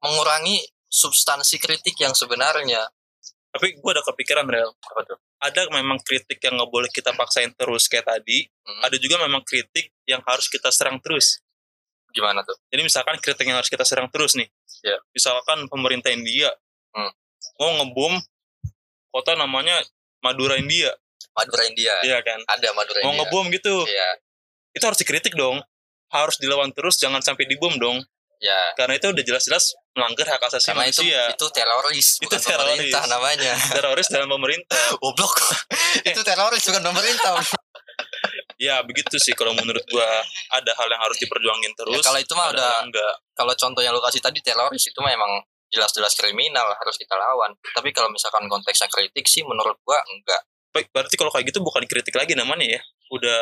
mengurangi 0.00 0.62
substansi 0.86 1.58
kritik 1.58 1.98
yang 1.98 2.14
sebenarnya. 2.14 2.86
Tapi 3.50 3.74
gue 3.82 3.90
ada 3.90 4.02
kepikiran, 4.06 4.46
Rel. 4.46 4.70
Apa 4.70 5.00
tuh? 5.02 5.18
Ada 5.42 5.66
memang 5.74 5.98
kritik 6.04 6.38
yang 6.38 6.54
nggak 6.54 6.70
boleh 6.70 6.86
kita 6.94 7.10
paksain 7.18 7.50
terus 7.58 7.90
kayak 7.90 8.06
tadi. 8.06 8.46
Hmm. 8.62 8.86
Ada 8.86 8.96
juga 9.02 9.18
memang 9.26 9.42
kritik 9.42 9.90
yang 10.06 10.22
harus 10.22 10.46
kita 10.46 10.70
serang 10.70 11.02
terus. 11.02 11.42
Gimana 12.14 12.46
tuh? 12.46 12.54
Jadi 12.70 12.82
misalkan 12.86 13.18
kritik 13.18 13.42
yang 13.46 13.58
harus 13.58 13.70
kita 13.70 13.82
serang 13.82 14.06
terus 14.10 14.38
nih. 14.38 14.46
Ya. 14.86 14.98
Misalkan 15.10 15.66
pemerintah 15.66 16.10
India 16.14 16.50
Hmm. 16.90 17.10
mau 17.62 17.70
ngebom 17.78 18.18
kota 19.14 19.38
namanya 19.38 19.78
Madura 20.22 20.58
India. 20.58 20.90
Madura 21.32 21.62
India. 21.64 21.94
Iya 22.02 22.18
kan? 22.20 22.40
Ada 22.46 22.72
Madura 22.72 22.98
Mau 23.02 23.12
India. 23.12 23.20
ngebom 23.24 23.46
gitu. 23.50 23.74
Iya. 23.86 24.08
Itu 24.72 24.84
harus 24.84 24.98
dikritik 24.98 25.34
dong. 25.34 25.62
Harus 26.10 26.36
dilawan 26.36 26.74
terus, 26.74 26.98
jangan 26.98 27.22
sampai 27.22 27.46
dibom 27.46 27.78
dong. 27.78 28.02
Ya. 28.40 28.72
Karena 28.72 28.96
itu 28.96 29.12
udah 29.12 29.20
jelas-jelas 29.20 29.76
melanggar 29.92 30.24
hak 30.26 30.40
asasi 30.40 30.72
karena 30.72 30.88
itu 30.88 31.04
manusia 31.04 31.22
itu 31.28 31.46
teroris 31.52 32.08
Itu 32.16 32.24
bukan 32.24 32.40
teroris. 32.40 32.72
pemerintah 32.72 33.02
namanya 33.04 33.52
teroris 33.76 34.08
dalam 34.08 34.28
pemerintah 34.30 34.80
goblok 35.02 35.34
itu 36.08 36.20
teroris 36.24 36.62
bukan 36.64 36.82
pemerintah 36.88 37.36
ya 38.56 38.80
begitu 38.80 39.16
sih 39.16 39.32
kalau 39.32 39.52
menurut 39.52 39.84
gua 39.88 40.06
ada 40.52 40.72
hal 40.72 40.88
yang 40.88 41.00
harus 41.00 41.18
diperjuangin 41.18 41.72
terus 41.74 41.96
Ya, 41.96 42.06
kalau 42.06 42.20
itu 42.20 42.32
mah 42.32 42.48
ada 42.48 42.56
udah 42.56 42.72
enggak 42.84 43.14
kalau 43.32 43.52
contoh 43.52 43.82
yang 43.82 43.92
lu 43.92 44.00
kasih 44.00 44.20
tadi 44.20 44.40
teroris 44.40 44.84
itu 44.84 44.98
mah 45.00 45.12
emang 45.12 45.32
jelas-jelas 45.68 46.12
kriminal 46.14 46.64
harus 46.70 46.96
kita 46.96 47.12
lawan 47.12 47.52
tapi 47.72 47.92
kalau 47.92 48.08
misalkan 48.08 48.46
konteksnya 48.46 48.88
kritik 48.88 49.24
sih 49.24 49.44
menurut 49.44 49.76
gua 49.84 50.00
enggak 50.02 50.40
baik 50.70 50.86
berarti 50.90 51.14
kalau 51.14 51.30
kayak 51.30 51.50
gitu 51.50 51.58
bukan 51.60 51.82
kritik 51.84 52.14
lagi 52.14 52.32
namanya 52.32 52.78
ya 52.78 52.80
udah 53.10 53.40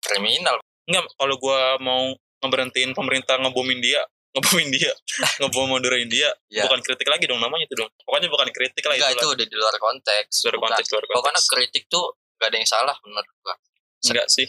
kriminal 0.00 0.56
enggak 0.84 1.04
kalau 1.12 1.36
gua 1.36 1.76
mau 1.76 2.12
ngeberhentiin 2.40 2.92
pemerintah 2.92 3.36
ngebomin 3.36 3.78
dia 3.78 4.00
ngebomin 4.34 4.70
dia 4.70 4.92
ngebom 5.38 5.66
Madura 5.68 5.98
India 5.98 6.30
Ya. 6.48 6.64
bukan 6.64 6.80
kritik 6.80 7.04
lagi 7.04 7.26
dong 7.26 7.38
namanya 7.38 7.66
itu 7.66 7.74
dong 7.76 7.90
pokoknya 8.00 8.28
bukan 8.28 8.48
kritik 8.50 8.82
lah 8.82 8.94
enggak 8.94 9.12
itu 9.12 9.18
itu 9.18 9.28
udah 9.28 9.46
di 9.46 9.56
luar 9.56 9.74
konteks 9.76 10.34
luar 10.40 10.54
Bukan. 10.54 10.64
konteks 10.70 10.88
luar 10.88 11.02
pokoknya 11.04 11.22
konteks 11.34 11.46
kritik 11.46 11.84
tuh 11.86 12.04
gak 12.38 12.48
ada 12.48 12.56
yang 12.56 12.66
salah 12.66 12.96
menurut 13.02 13.28
gua 13.38 13.54
enggak 14.02 14.26
sih 14.26 14.48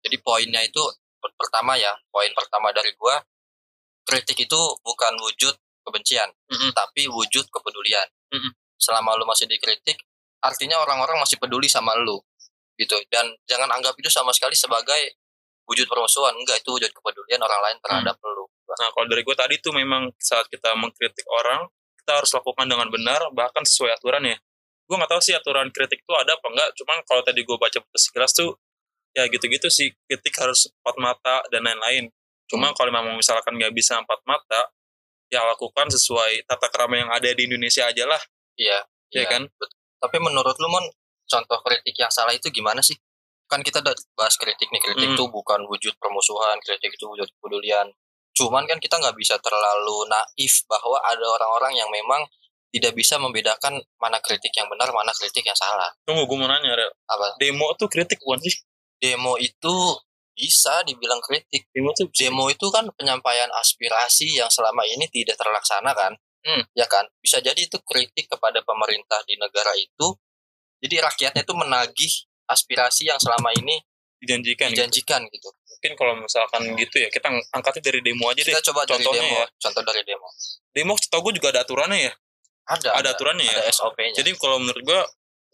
jadi 0.00 0.16
poinnya 0.18 0.62
itu 0.62 0.80
per- 1.18 1.34
pertama 1.34 1.74
ya 1.74 1.92
poin 2.08 2.30
pertama 2.32 2.70
dari 2.70 2.94
gua 2.94 3.18
kritik 4.02 4.38
itu 4.40 4.56
bukan 4.80 5.12
wujud 5.20 5.52
kebencian 5.84 6.30
Mm-mm. 6.48 6.72
tapi 6.72 7.04
wujud 7.06 7.44
kepedulian 7.44 8.08
Mm-mm. 8.30 8.52
selama 8.74 9.12
lu 9.14 9.26
masih 9.26 9.44
dikritik 9.44 10.00
artinya 10.44 10.78
orang-orang 10.82 11.18
masih 11.18 11.36
peduli 11.40 11.66
sama 11.66 11.94
lu 11.98 12.20
gitu 12.78 12.94
dan 13.10 13.26
jangan 13.50 13.66
anggap 13.74 13.94
itu 13.98 14.06
sama 14.06 14.30
sekali 14.30 14.54
sebagai 14.54 15.18
wujud 15.66 15.84
permusuhan 15.90 16.32
enggak 16.38 16.62
itu 16.62 16.70
wujud 16.70 16.90
kepedulian 16.94 17.42
orang 17.42 17.60
lain 17.60 17.78
terhadap 17.82 18.16
lu 18.22 18.48
Nah, 18.78 18.90
kalau 18.92 19.06
dari 19.08 19.24
gue 19.24 19.36
tadi 19.36 19.56
tuh 19.58 19.72
memang 19.72 20.12
saat 20.20 20.44
kita 20.52 20.76
mengkritik 20.76 21.24
orang, 21.32 21.64
kita 22.04 22.20
harus 22.20 22.30
lakukan 22.36 22.68
dengan 22.68 22.86
benar, 22.92 23.20
bahkan 23.32 23.64
sesuai 23.64 23.96
aturan 23.96 24.22
ya. 24.28 24.36
Gue 24.84 24.96
nggak 25.00 25.08
tahu 25.08 25.20
sih 25.24 25.32
aturan 25.32 25.68
kritik 25.72 26.04
itu 26.04 26.12
ada 26.12 26.36
apa 26.36 26.46
enggak, 26.52 26.68
cuman 26.76 26.96
kalau 27.08 27.22
tadi 27.24 27.40
gue 27.42 27.56
baca 27.56 27.80
sekilas 27.96 28.32
tuh, 28.36 28.60
ya 29.16 29.24
gitu-gitu 29.28 29.72
sih, 29.72 29.88
kritik 30.04 30.36
harus 30.36 30.68
empat 30.84 30.96
mata 31.00 31.36
dan 31.48 31.64
lain-lain. 31.64 32.12
Cuma 32.48 32.72
kalau 32.76 32.92
memang 32.92 33.16
misalkan 33.16 33.56
nggak 33.56 33.72
bisa 33.72 34.00
empat 34.00 34.20
mata, 34.24 34.72
ya 35.28 35.44
lakukan 35.44 35.88
sesuai 35.92 36.44
tata 36.48 36.68
krama 36.72 36.96
yang 36.96 37.10
ada 37.12 37.28
di 37.32 37.44
Indonesia 37.44 37.84
aja 37.84 38.04
lah, 38.08 38.20
iya 38.56 38.84
ya 39.12 39.24
iya, 39.24 39.28
kan? 39.28 39.42
betul. 39.44 39.77
Tapi 39.98 40.16
menurut 40.22 40.56
lu 40.58 40.68
mon 40.70 40.84
contoh 41.28 41.58
kritik 41.62 41.94
yang 41.98 42.10
salah 42.10 42.32
itu 42.32 42.48
gimana 42.48 42.80
sih? 42.80 42.96
Kan 43.48 43.60
kita 43.64 43.80
udah 43.80 43.94
bahas 44.16 44.36
kritik 44.36 44.68
nih 44.70 44.80
kritik 44.80 45.08
Hmm. 45.08 45.16
itu 45.16 45.24
bukan 45.28 45.64
wujud 45.68 45.94
permusuhan 46.00 46.56
kritik 46.64 46.94
itu 46.94 47.04
wujud 47.04 47.28
kepedulian. 47.38 47.88
Cuman 48.36 48.64
kan 48.70 48.78
kita 48.78 49.00
nggak 49.00 49.16
bisa 49.18 49.36
terlalu 49.42 50.06
naif 50.06 50.62
bahwa 50.70 51.00
ada 51.02 51.26
orang-orang 51.26 51.74
yang 51.74 51.90
memang 51.90 52.22
tidak 52.68 52.92
bisa 52.92 53.16
membedakan 53.16 53.80
mana 53.96 54.20
kritik 54.20 54.52
yang 54.52 54.68
benar 54.68 54.92
mana 54.92 55.10
kritik 55.16 55.40
yang 55.40 55.56
salah. 55.56 55.88
Tunggu, 56.04 56.28
gue 56.28 56.36
mau 56.36 56.46
nanya, 56.46 56.76
Rel. 56.76 56.92
apa? 57.08 57.34
Demo 57.40 57.72
tuh 57.74 57.88
kritik 57.88 58.20
bukan 58.20 58.40
sih? 58.44 58.54
demo 58.98 59.38
itu 59.38 59.74
bisa 60.34 60.82
dibilang 60.82 61.22
kritik. 61.22 61.70
Demo 62.14 62.46
itu 62.50 62.66
kan 62.70 62.86
penyampaian 62.94 63.50
aspirasi 63.58 64.38
yang 64.38 64.50
selama 64.50 64.82
ini 64.86 65.06
tidak 65.10 65.38
terlaksana 65.38 65.94
kan 65.94 66.14
Hmm. 66.38 66.62
ya 66.72 66.86
kan 66.86 67.02
bisa 67.18 67.42
jadi 67.42 67.58
itu 67.58 67.76
kritik 67.82 68.30
kepada 68.30 68.62
pemerintah 68.62 69.18
di 69.26 69.34
negara 69.36 69.74
itu 69.74 70.14
jadi 70.78 71.02
rakyatnya 71.02 71.42
itu 71.42 71.54
menagih 71.58 72.12
aspirasi 72.46 73.10
yang 73.10 73.18
selama 73.18 73.50
ini 73.58 73.82
dijanjikan. 74.22 74.70
gitu. 74.70 74.78
dijanjikan 74.82 75.22
gitu 75.30 75.50
Mungkin 75.78 75.94
kalau 75.94 76.18
misalkan 76.18 76.74
gitu 76.74 76.98
ya, 76.98 77.06
kita 77.06 77.30
angkatnya 77.54 77.82
dari 77.94 78.02
demo 78.02 78.26
aja 78.34 78.42
deh. 78.42 78.50
kita 78.50 78.66
coba 78.66 78.82
dari 78.82 78.98
contohnya 78.98 79.22
demo 79.22 79.38
ya. 79.38 79.46
contoh 79.62 79.82
dari 79.86 80.02
demo 80.02 80.28
Demo 80.74 80.92
setahu 80.98 81.20
gue 81.30 81.32
juga 81.38 81.48
ada 81.54 81.62
aturannya 81.62 82.10
ya. 82.10 82.12
ada 82.66 82.88
Ada 82.98 83.08
aturannya 83.14 83.46
ya. 83.46 83.54
ada 83.62 83.70
SOP-nya 83.70 84.10
Jadi 84.18 84.30
kalau 84.42 84.58
menurut 84.58 84.82
gua 84.82 85.06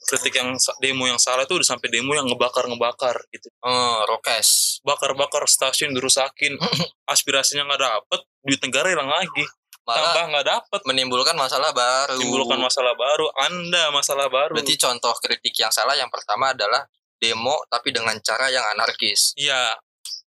kritik 0.04 0.36
yang 0.36 0.56
demo 0.80 1.04
yang 1.08 1.20
salah 1.20 1.44
itu 1.44 1.56
udah 1.56 1.68
sampai 1.76 1.88
demo 1.92 2.12
yang 2.16 2.24
ngebakar-ngebakar 2.28 3.16
gitu. 3.32 3.48
hmm, 3.60 4.08
rokes 4.08 4.80
Bakar-bakar 4.84 5.44
stasiun 5.48 5.92
dirusakin. 5.92 6.56
Aspirasinya 7.12 7.68
nggak 7.68 7.80
dapet, 7.84 8.20
duit 8.44 8.60
negara 8.64 8.92
hilang 8.92 9.08
lagi. 9.12 9.44
Malah 9.84 10.16
Tambah 10.16 10.24
nggak 10.32 10.46
dapet, 10.48 10.80
menimbulkan 10.88 11.36
masalah 11.36 11.70
baru 11.70 12.16
timbulkan 12.16 12.56
masalah 12.56 12.96
baru. 12.96 13.28
Anda 13.36 13.92
masalah 13.92 14.26
baru. 14.28 14.56
berarti 14.56 14.74
contoh 14.76 15.12
kritik 15.20 15.52
yang 15.54 15.68
salah 15.68 15.92
yang 15.92 16.08
pertama 16.08 16.56
adalah 16.56 16.84
demo 17.20 17.56
tapi 17.68 17.92
dengan 17.92 18.16
cara 18.20 18.48
yang 18.48 18.64
anarkis 18.72 19.32
Iya. 19.36 19.76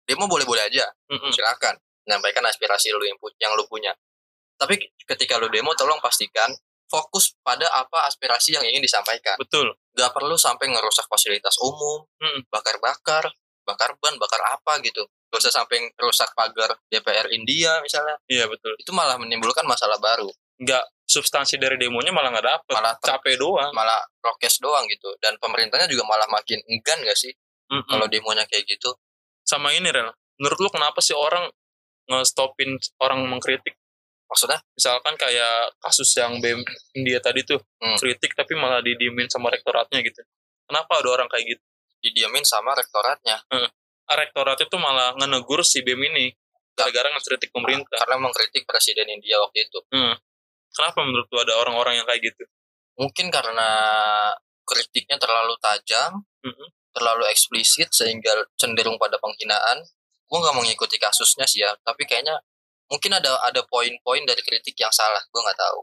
demo 0.07 0.31
boleh-boleh 0.31 0.63
aja 0.65 0.87
Mm-mm. 1.11 1.35
silakan 1.35 1.75
menyampaikan 2.07 2.47
aspirasi 2.47 2.95
lu 2.95 3.03
yang, 3.03 3.19
yang 3.43 3.53
lu 3.59 3.67
punya. 3.67 3.91
Tapi 4.57 4.79
ketika 5.05 5.37
lu 5.37 5.51
demo 5.51 5.75
tolong 5.75 5.99
pastikan 5.99 6.49
fokus 6.87 7.35
pada 7.43 7.67
apa 7.75 8.07
aspirasi 8.07 8.55
yang 8.55 8.63
ingin 8.63 8.79
disampaikan. 8.79 9.35
Betul. 9.37 9.75
Gak 9.93 10.15
perlu 10.15 10.39
sampai 10.39 10.71
ngerusak 10.71 11.11
fasilitas 11.11 11.59
umum, 11.59 12.07
Mm. 12.23 12.47
bakar-bakar, 12.47 13.27
bakar 13.67 13.99
ban, 13.99 14.15
bakar 14.17 14.39
apa 14.55 14.79
gitu. 14.81 15.03
Gak 15.27 15.41
usah 15.43 15.53
sampai 15.53 15.91
rusak 15.97 16.31
pagar 16.33 16.79
DPR 16.87 17.29
India 17.31 17.79
misalnya. 17.81 18.17
Iya 18.27 18.47
betul. 18.47 18.73
Itu 18.79 18.91
malah 18.91 19.17
menimbulkan 19.17 19.65
masalah 19.65 19.99
baru. 19.99 20.31
Nggak 20.57 20.85
substansi 21.05 21.57
dari 21.57 21.77
demonya 21.77 22.11
malah 22.11 22.31
nggak 22.31 22.47
dapet. 22.47 22.73
Malah 22.73 22.95
ter- 22.97 23.11
Capek 23.13 23.35
doang. 23.37 23.71
malah 23.71 24.01
prokes 24.19 24.59
doang 24.59 24.87
gitu. 24.87 25.13
Dan 25.19 25.37
pemerintahnya 25.37 25.87
juga 25.87 26.03
malah 26.03 26.27
makin 26.27 26.59
enggan 26.67 27.03
gak 27.03 27.15
sih 27.15 27.35
Mm-mm. 27.69 27.85
kalau 27.87 28.07
demonya 28.07 28.47
kayak 28.47 28.65
gitu. 28.67 28.95
Sama 29.43 29.71
ini 29.71 29.87
Rel. 29.87 30.11
Menurut 30.39 30.59
lu 30.59 30.69
kenapa 30.71 30.99
sih 30.99 31.13
orang 31.13 31.47
nge-stopin 32.07 32.71
orang 32.99 33.27
mengkritik 33.27 33.75
Maksudnya? 34.27 34.59
misalkan 34.73 35.15
kayak 35.15 35.71
kasus 35.79 36.11
yang 36.15 36.39
BEM 36.39 36.59
India 36.93 37.19
tadi 37.19 37.43
tuh 37.43 37.63
Hmm. 37.79 37.95
kritik 37.95 38.35
tapi 38.35 38.55
malah 38.55 38.83
didiemin 38.83 39.27
sama 39.27 39.51
rektoratnya 39.51 40.03
gitu 40.03 40.19
kenapa 40.67 40.99
ada 40.99 41.09
orang 41.13 41.27
kayak 41.27 41.55
gitu 41.55 41.63
Didiamin 41.97 42.43
sama 42.43 42.71
rektoratnya. 42.73 43.43
Ah, 43.49 43.67
rektoratnya 44.15 44.71
tuh 44.71 44.79
malah 44.79 45.11
ngenegur 45.19 45.67
si 45.67 45.83
BEM 45.83 45.99
ini 46.15 46.31
gara-gara 46.77 47.11
ngekritik 47.11 47.51
pemerintah 47.51 47.99
Karena 47.99 48.23
mengkritik 48.23 48.63
Presiden 48.69 49.11
India 49.11 49.41
waktu 49.43 49.67
itu. 49.67 49.79
kenapa 50.71 51.01
menurut 51.03 51.27
lu 51.33 51.39
ada 51.41 51.57
orang-orang 51.57 51.97
yang 51.97 52.07
kayak 52.07 52.21
gitu 52.21 52.45
mungkin 53.01 53.33
karena 53.33 53.69
kritiknya 54.67 55.17
terlalu 55.17 55.55
tajam, 55.63 56.27
Mhm. 56.43 56.67
terlalu 56.93 57.25
eksplisit 57.31 57.93
sehingga 57.93 58.33
cenderung 58.59 58.99
pada 58.99 59.15
penghinaan. 59.21 59.85
Gue 60.27 60.39
nggak 60.43 60.57
mengikuti 60.59 60.99
kasusnya 60.99 61.47
sih 61.47 61.63
ya, 61.63 61.71
tapi 61.87 62.03
kayaknya 62.03 62.35
mungkin 62.91 63.15
ada 63.15 63.39
ada 63.47 63.63
poin-poin 63.69 64.27
dari 64.27 64.43
kritik 64.43 64.75
yang 64.75 64.91
salah. 64.91 65.23
Gue 65.31 65.39
nggak 65.39 65.55
tahu. 65.55 65.81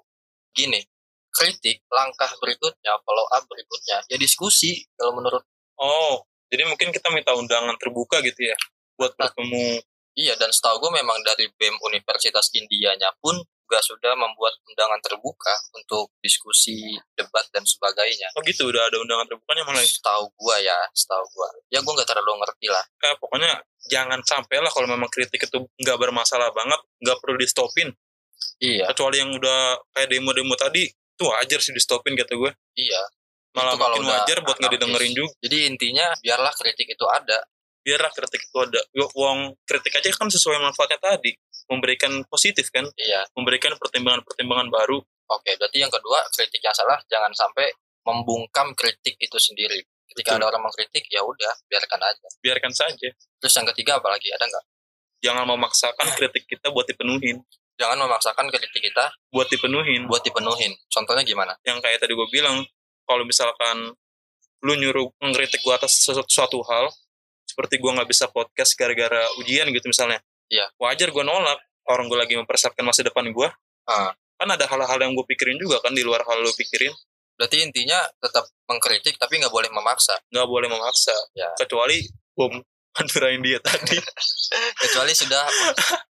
Gini, 0.51 0.83
kritik 1.31 1.85
langkah 1.87 2.27
berikutnya, 2.43 2.99
follow 3.07 3.23
up 3.31 3.47
berikutnya, 3.47 4.03
ya 4.11 4.17
diskusi 4.19 4.83
kalau 4.99 5.15
menurut 5.15 5.47
oh 5.79 6.27
jadi 6.53 6.69
mungkin 6.69 6.93
kita 6.93 7.09
minta 7.09 7.33
undangan 7.33 7.73
terbuka 7.81 8.21
gitu 8.21 8.53
ya 8.53 8.57
buat 8.93 9.17
Nah. 9.17 9.25
bertemu 9.33 9.81
iya 10.13 10.37
dan 10.37 10.53
setahu 10.53 10.77
gue 10.85 11.01
memang 11.01 11.17
dari 11.25 11.49
BEM 11.57 11.73
Universitas 11.81 12.53
Indianya 12.53 13.09
pun 13.17 13.41
juga 13.73 13.79
sudah 13.81 14.13
membuat 14.13 14.53
undangan 14.69 15.01
terbuka 15.01 15.49
untuk 15.73 16.13
diskusi, 16.21 16.93
debat 17.17 17.41
dan 17.49 17.65
sebagainya. 17.65 18.29
oh 18.37 18.43
gitu 18.45 18.69
udah 18.69 18.85
ada 18.85 19.01
undangan 19.01 19.25
terbukanya 19.25 19.65
malah 19.65 19.81
Setahu 19.81 20.29
gua 20.37 20.61
ya, 20.61 20.77
setahu 20.93 21.25
gua. 21.33 21.49
Ya 21.73 21.79
gua 21.81 21.97
nggak 21.97 22.05
terlalu 22.05 22.37
ngerti 22.43 22.67
lah. 22.69 22.83
kayak 23.01 23.17
pokoknya 23.17 23.51
jangan 23.89 24.19
sampai 24.21 24.61
lah 24.61 24.69
kalau 24.69 24.85
memang 24.85 25.09
kritik 25.09 25.41
itu 25.49 25.57
nggak 25.81 25.97
bermasalah 25.97 26.53
banget 26.53 26.77
nggak 27.01 27.17
perlu 27.17 27.35
di 27.39 27.47
stopin 27.49 27.89
Iya, 28.61 28.93
kecuali 28.93 29.19
yang 29.19 29.31
udah 29.33 29.79
kayak 29.95 30.07
demo-demo 30.11 30.53
tadi 30.53 30.85
itu 30.87 31.23
wajar 31.25 31.59
sih 31.63 31.73
di 31.73 31.81
stopin 31.81 32.13
kata 32.13 32.35
gue 32.37 32.51
iya. 32.77 33.01
Malah 33.53 33.73
Itu 33.73 33.81
kalau 33.81 33.95
makin 33.95 34.05
wajar 34.09 34.37
buat 34.41 34.57
nggak 34.57 34.73
didengerin 34.73 35.13
juga 35.13 35.31
Jadi 35.41 35.57
intinya 35.65 36.05
biarlah 36.19 36.53
kritik 36.53 36.87
itu 36.89 37.05
ada. 37.07 37.39
biarlah 37.83 38.11
kritik 38.15 38.39
itu 38.47 38.57
ada 38.57 38.79
uang 38.95 39.39
kritik 39.67 39.91
aja 39.91 40.07
kan 40.15 40.31
sesuai 40.31 40.55
manfaatnya 40.55 41.03
tadi 41.03 41.35
memberikan 41.67 42.23
positif 42.31 42.71
kan 42.71 42.87
Iya. 42.95 43.27
memberikan 43.35 43.75
pertimbangan-pertimbangan 43.75 44.71
baru 44.71 45.03
Oke, 45.27 45.51
berarti 45.55 45.79
yang 45.79 45.91
kedua 45.91 46.23
kritik 46.31 46.59
yang 46.59 46.71
salah 46.71 46.99
jangan 47.07 47.31
sampai 47.31 47.71
membungkam 48.03 48.75
kritik 48.75 49.15
itu 49.17 49.35
sendiri. 49.35 49.79
Ketika 50.07 50.35
Betul. 50.35 50.39
ada 50.39 50.45
orang 50.51 50.63
mengkritik 50.63 51.03
ya 51.07 51.23
udah 51.23 51.53
biarkan 51.65 51.99
aja. 51.99 52.27
biarkan 52.39 52.71
saja 52.71 53.09
Terus 53.39 53.53
yang 53.55 53.67
ketiga 53.75 53.99
apa 53.99 54.07
lagi? 54.11 54.31
Ada 54.31 54.45
nggak? 54.45 54.65
jangan 55.19 55.43
memaksakan 55.47 56.07
kritik 56.15 56.43
kita 56.45 56.67
buat 56.71 56.83
dipenuhin 56.85 57.39
Jangan 57.73 57.97
memaksakan 57.99 58.47
kritik 58.47 58.79
kita 58.79 59.11
buat 59.27 59.47
dipenuhin 59.49 60.05
buat 60.07 60.21
dipenuhin. 60.21 60.71
Contohnya 60.87 61.23
gimana? 61.23 61.51
yang 61.63 61.79
kayak 61.79 61.99
tadi 61.99 62.13
gue 62.13 62.27
bilang 62.29 62.63
kalau 63.03 63.23
misalkan 63.23 63.93
lu 64.63 64.73
nyuruh 64.73 65.11
ngkritik 65.19 65.59
gue 65.59 65.73
atas 65.75 65.99
sesuatu, 65.99 66.27
suatu 66.27 66.59
hal 66.65 66.87
seperti 67.43 67.77
gue 67.77 67.91
nggak 67.91 68.07
bisa 68.07 68.25
podcast 68.27 68.73
gara-gara 68.73 69.27
ujian 69.37 69.67
gitu 69.69 69.85
misalnya 69.85 70.23
Iya. 70.47 70.69
wajar 70.77 71.09
gue 71.09 71.23
nolak 71.23 71.59
orang 71.85 72.07
gue 72.07 72.15
lagi 72.15 72.35
mempersiapkan 72.35 72.81
masa 72.81 73.03
depan 73.03 73.27
gue 73.27 73.47
Ah. 73.83 74.15
kan 74.33 74.47
ada 74.49 74.63
hal-hal 74.63 74.99
yang 74.99 75.11
gue 75.13 75.25
pikirin 75.27 75.55
juga 75.55 75.79
kan 75.79 75.91
di 75.91 76.01
luar 76.01 76.23
hal 76.23 76.39
lu 76.39 76.51
pikirin 76.53 76.91
Berarti 77.33 77.65
intinya 77.65 77.97
tetap 78.21 78.45
mengkritik 78.69 79.17
tapi 79.17 79.41
nggak 79.41 79.49
boleh 79.49 79.65
memaksa. 79.67 80.13
nggak 80.29 80.45
boleh 80.45 80.69
memaksa 80.69 81.15
Ya. 81.33 81.49
kecuali 81.57 82.05
bom 82.31 82.53
Madura 82.95 83.33
India 83.33 83.57
tadi 83.57 83.97
Kecuali 84.77 85.11
sudah 85.11 85.43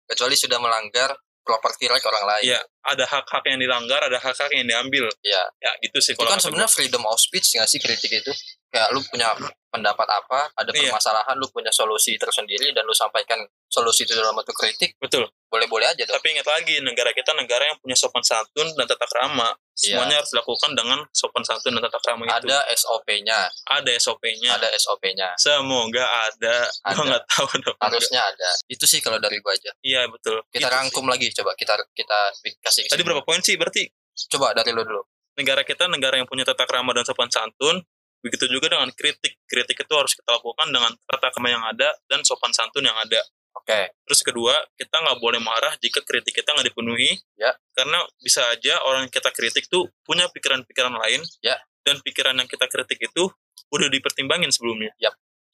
kecuali 0.03 0.33
sudah 0.33 0.57
melanggar 0.57 1.13
properti 1.41 1.89
right 1.89 2.03
orang 2.05 2.25
lain. 2.25 2.43
Iya, 2.53 2.60
ada 2.86 3.05
hak-hak 3.05 3.43
yang 3.50 3.60
dilanggar, 3.60 4.01
ada 4.05 4.17
hak-hak 4.21 4.51
yang 4.53 4.65
diambil. 4.69 5.10
Iya. 5.25 5.43
Ya, 5.57 5.71
gitu 5.81 5.98
sih 6.00 6.13
Itu 6.13 6.21
kalau 6.21 6.38
kan 6.38 6.39
sebenarnya 6.41 6.71
freedom 6.71 7.03
of 7.10 7.17
speech 7.17 7.57
nggak 7.57 7.67
sih 7.69 7.79
kritik 7.81 8.12
itu? 8.13 8.31
Kayak 8.71 8.95
lu 8.95 9.03
punya 9.03 9.36
pendapat 9.67 10.07
apa, 10.07 10.48
ada 10.55 10.69
Iya. 10.71 10.93
permasalahan, 10.95 11.36
lu 11.36 11.48
punya 11.51 11.71
solusi 11.75 12.15
tersendiri 12.15 12.71
dan 12.71 12.88
lu 12.88 12.95
sampaikan 12.95 13.39
solusi 13.67 14.07
itu 14.07 14.15
dalam 14.15 14.36
bentuk 14.38 14.55
kritik. 14.55 14.95
Betul. 15.01 15.27
boleh-boleh 15.51 15.83
aja 15.83 16.07
dong. 16.07 16.15
Tapi 16.15 16.31
ingat 16.31 16.48
lagi, 16.48 16.79
negara 16.79 17.12
kita 17.12 17.36
negara 17.36 17.67
yang 17.67 17.75
punya 17.83 17.91
sopan 17.91 18.24
santun 18.24 18.71
dan 18.71 18.88
tata 18.88 19.03
krama. 19.03 19.51
Semuanya 19.81 20.15
harus 20.21 20.29
dilakukan 20.29 20.71
dengan 20.77 21.00
sopan 21.09 21.41
santun 21.41 21.73
dan 21.73 21.81
tata 21.89 21.97
krama 21.97 22.23
itu. 22.23 22.29
Iya. 22.29 22.38
Ada 22.38 22.59
SOP-nya, 22.77 23.39
Ada 23.65 23.91
SOP-nya. 23.97 24.50
ada 24.53 24.67
SOP-nya. 24.77 25.29
Semoga 25.41 26.05
ada. 26.29 26.55
Ada. 26.85 26.93
Gua 26.93 27.03
nggak 27.09 27.23
tahu 27.25 27.47
dong. 27.65 27.77
Harusnya 27.81 28.21
ada. 28.21 28.50
Itu 28.69 28.85
sih 28.85 29.01
kalau 29.01 29.17
dari 29.17 29.41
gua 29.41 29.57
aja. 29.57 29.73
Iya, 29.81 30.05
betul. 30.05 30.45
Kita 30.53 30.61
Gitu 30.61 30.67
rangkum 30.69 31.05
lagi 31.09 31.27
coba 31.33 31.57
kita 31.57 31.73
kita 31.97 32.19
kasih 32.61 32.85
sih. 32.85 32.91
Tadi 32.93 33.01
berapa 33.01 33.25
poin 33.25 33.41
sih? 33.41 33.57
Berarti 33.57 33.89
Coba 34.29 34.53
dari 34.53 34.69
lu 34.75 34.83
dulu. 34.85 35.01
negara 35.39 35.63
kita 35.63 35.88
negara 35.88 36.19
yang 36.19 36.27
punya 36.27 36.43
tata 36.45 36.67
krama 36.67 36.91
dan 36.93 37.07
sopan 37.07 37.31
santun. 37.31 37.81
Begitu 38.21 38.45
juga 38.53 38.69
dengan 38.69 38.91
kritik. 38.93 39.41
Kritik 39.50 39.81
itu 39.81 39.93
harus 39.97 40.13
kita 40.13 40.38
lakukan 40.38 40.69
dengan 40.69 40.93
tata 41.09 41.33
krama 41.33 41.50
yang 41.50 41.63
ada 41.65 41.89
dan 42.05 42.21
sopan 42.21 42.53
santun 42.53 42.85
yang 42.85 42.93
ada. 42.93 43.17
Oke. 43.58 43.93
Terus 44.08 44.22
kedua, 44.24 44.55
kita 44.79 44.96
nggak 45.01 45.20
boleh 45.20 45.39
marah 45.43 45.75
jika 45.79 46.01
kritik 46.03 46.43
kita 46.43 46.55
nggak 46.55 46.72
dipenuhi. 46.72 47.20
Ya. 47.36 47.51
Karena 47.75 48.01
bisa 48.20 48.43
aja 48.51 48.79
orang 48.88 49.08
yang 49.08 49.13
kita 49.13 49.31
kritik 49.31 49.67
tuh 49.67 49.88
punya 50.03 50.27
pikiran-pikiran 50.31 50.96
lain. 50.96 51.22
Ya. 51.43 51.60
Dan 51.81 52.00
pikiran 52.00 52.38
yang 52.38 52.48
kita 52.48 52.70
kritik 52.70 53.01
itu 53.01 53.29
udah 53.72 53.88
dipertimbangin 53.89 54.51
sebelumnya. 54.51 54.91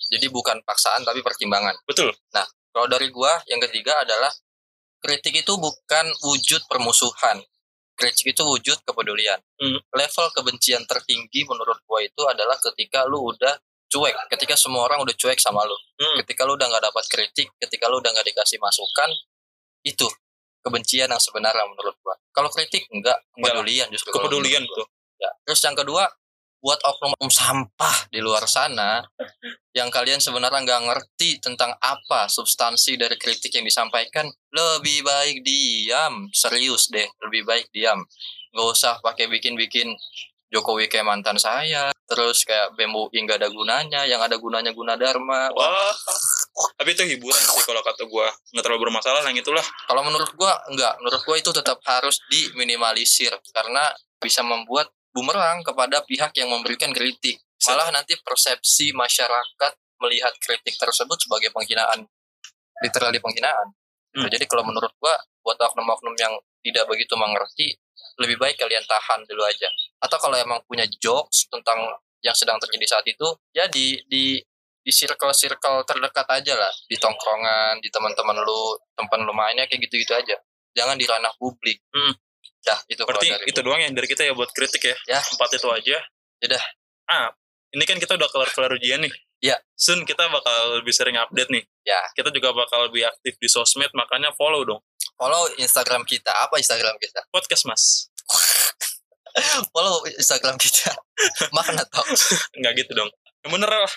Jadi 0.08 0.28
bukan 0.32 0.64
paksaan 0.64 1.04
tapi 1.04 1.20
pertimbangan. 1.26 1.76
Betul. 1.84 2.14
Kalau 2.72 2.88
dari 2.88 3.10
gua 3.10 3.34
yang 3.50 3.58
ketiga 3.66 4.06
adalah 4.06 4.30
kritik 5.02 5.34
itu 5.34 5.54
bukan 5.58 6.06
wujud 6.26 6.62
permusuhan. 6.70 7.42
Kritik 7.98 8.38
itu 8.38 8.46
wujud 8.46 8.78
kepedulian. 8.86 9.42
Hmm. 9.58 9.82
Level 9.98 10.28
kebencian 10.38 10.86
tertinggi 10.86 11.44
menurut 11.50 11.82
gua 11.90 12.06
itu 12.06 12.22
adalah 12.30 12.54
ketika 12.62 13.10
lu 13.10 13.34
udah 13.34 13.58
cuek, 13.88 14.16
ketika 14.32 14.56
semua 14.60 14.88
orang 14.88 15.04
udah 15.04 15.16
cuek 15.16 15.40
sama 15.40 15.64
lu. 15.64 15.76
Hmm. 16.00 16.16
Ketika 16.24 16.44
lu 16.44 16.60
udah 16.60 16.68
nggak 16.68 16.84
dapat 16.92 17.06
kritik, 17.08 17.48
ketika 17.60 17.88
lu 17.88 18.00
udah 18.04 18.12
nggak 18.12 18.28
dikasih 18.28 18.60
masukan, 18.60 19.10
itu 19.84 20.08
kebencian 20.62 21.08
yang 21.08 21.22
sebenarnya 21.22 21.64
menurut 21.64 21.96
gua. 22.04 22.16
Kalau 22.36 22.52
kritik 22.52 22.86
enggak, 22.92 23.18
kepedulian 23.32 23.88
justru. 23.90 24.12
Kepedulian. 24.12 24.64
Ya. 25.18 25.32
Terus 25.48 25.62
yang 25.64 25.74
kedua, 25.74 26.06
buat 26.58 26.82
oknum 26.84 27.30
sampah 27.30 28.10
di 28.12 28.20
luar 28.20 28.44
sana 28.50 29.06
yang 29.78 29.94
kalian 29.94 30.18
sebenarnya 30.18 30.66
nggak 30.66 30.84
ngerti 30.90 31.40
tentang 31.40 31.72
apa 31.80 32.28
substansi 32.28 32.98
dari 32.98 33.16
kritik 33.16 33.54
yang 33.56 33.66
disampaikan, 33.66 34.28
lebih 34.52 35.06
baik 35.06 35.46
diam, 35.46 36.28
serius 36.34 36.92
deh, 36.92 37.08
lebih 37.24 37.48
baik 37.48 37.72
diam. 37.72 38.04
Nggak 38.52 38.68
usah 38.74 38.94
pakai 39.00 39.30
bikin-bikin 39.30 39.94
Jokowi 40.48 40.88
kayak 40.88 41.04
mantan 41.04 41.36
saya, 41.36 41.92
terus 42.08 42.48
kayak 42.48 42.72
BEM 42.80 42.96
UI 42.96 43.20
nggak 43.28 43.44
ada 43.44 43.52
gunanya, 43.52 44.08
yang 44.08 44.24
ada 44.24 44.40
gunanya 44.40 44.72
guna 44.72 44.96
dharma. 44.96 45.52
Wah. 45.52 45.92
Tapi 46.80 46.96
itu 46.96 47.04
hiburan 47.04 47.38
sih 47.38 47.64
kalau 47.68 47.84
kata 47.84 48.08
gua 48.08 48.32
nggak 48.56 48.64
terlalu 48.64 48.90
bermasalah 48.90 49.22
yang 49.28 49.36
itulah. 49.36 49.62
Kalau 49.86 50.02
menurut 50.08 50.32
gua 50.40 50.56
enggak, 50.72 50.96
menurut 51.04 51.22
gua 51.28 51.36
itu 51.36 51.52
tetap 51.52 51.84
harus 51.84 52.24
diminimalisir 52.32 53.36
karena 53.52 53.92
bisa 54.18 54.42
membuat 54.42 54.90
bumerang 55.12 55.62
kepada 55.68 56.02
pihak 56.08 56.32
yang 56.40 56.48
memberikan 56.48 56.96
kritik. 56.96 57.44
Malah 57.68 57.92
nanti 57.92 58.16
persepsi 58.24 58.96
masyarakat 58.96 59.72
melihat 60.00 60.34
kritik 60.40 60.80
tersebut 60.80 61.18
sebagai 61.20 61.52
penghinaan, 61.52 62.08
literally 62.82 63.20
penghinaan. 63.20 63.76
Gitu. 64.16 64.24
Hmm. 64.24 64.32
Jadi 64.32 64.46
kalau 64.48 64.64
menurut 64.64 64.96
gua 64.98 65.14
buat 65.44 65.60
oknum-oknum 65.60 66.16
yang 66.16 66.34
tidak 66.64 66.88
begitu 66.88 67.14
mengerti, 67.20 67.76
lebih 68.18 68.40
baik 68.42 68.58
kalian 68.58 68.84
tahan 68.88 69.28
dulu 69.28 69.44
aja. 69.46 69.70
Atau 70.02 70.18
kalau 70.22 70.38
emang 70.38 70.62
punya 70.70 70.86
jokes 71.02 71.50
tentang 71.50 71.78
yang 72.22 72.34
sedang 72.34 72.58
terjadi 72.58 72.98
saat 72.98 73.06
itu, 73.06 73.28
ya 73.54 73.70
di 73.70 73.98
di 74.10 74.42
di 74.88 74.92
circle-circle 74.96 75.84
terdekat 75.84 76.28
aja 76.32 76.56
lah, 76.56 76.74
di 76.88 76.96
tongkrongan, 76.96 77.84
di 77.84 77.92
teman-teman 77.92 78.40
lu, 78.40 78.80
tempat 78.96 79.20
lu 79.20 79.36
mainnya 79.36 79.68
kayak 79.68 79.84
gitu-gitu 79.84 80.16
aja. 80.16 80.40
Jangan 80.72 80.96
di 80.96 81.04
ranah 81.04 81.36
publik. 81.36 81.84
Hmm. 81.92 82.16
Dah, 82.64 82.80
itu 82.88 83.04
Berarti 83.04 83.28
dari 83.28 83.46
itu 83.52 83.60
doang 83.60 83.84
yang 83.84 83.92
dari 83.92 84.08
kita 84.08 84.24
ya 84.24 84.32
buat 84.32 84.48
kritik 84.56 84.80
ya. 84.88 84.96
Ya. 85.08 85.20
Empat 85.20 85.60
itu 85.60 85.68
aja. 85.68 85.98
Ya 86.40 86.48
dah. 86.48 86.64
Ah, 87.12 87.28
ini 87.76 87.84
kan 87.84 88.00
kita 88.00 88.16
udah 88.16 88.32
kelar-kelar 88.32 88.80
ujian 88.80 89.04
nih. 89.04 89.12
Ya. 89.44 89.60
Soon 89.76 90.08
kita 90.08 90.24
bakal 90.32 90.80
lebih 90.80 90.96
sering 90.96 91.20
update 91.20 91.52
nih. 91.52 91.64
Ya. 91.84 92.00
Kita 92.16 92.32
juga 92.32 92.56
bakal 92.56 92.88
lebih 92.88 93.12
aktif 93.12 93.36
di 93.44 93.52
sosmed, 93.52 93.92
makanya 93.92 94.32
follow 94.40 94.64
dong. 94.64 94.80
Follow 95.20 95.52
Instagram 95.60 96.08
kita. 96.08 96.32
Apa 96.48 96.64
Instagram 96.64 96.96
kita? 96.96 97.28
Podcast 97.28 97.68
mas. 97.68 98.08
Follow 99.74 100.04
Instagram 100.08 100.56
kita. 100.58 100.94
Makna 101.56 101.84
Talks. 101.90 102.36
Enggak 102.58 102.86
gitu 102.86 102.92
dong. 102.98 103.10
Yang 103.46 103.52
bener 103.58 103.70
lah. 103.70 103.94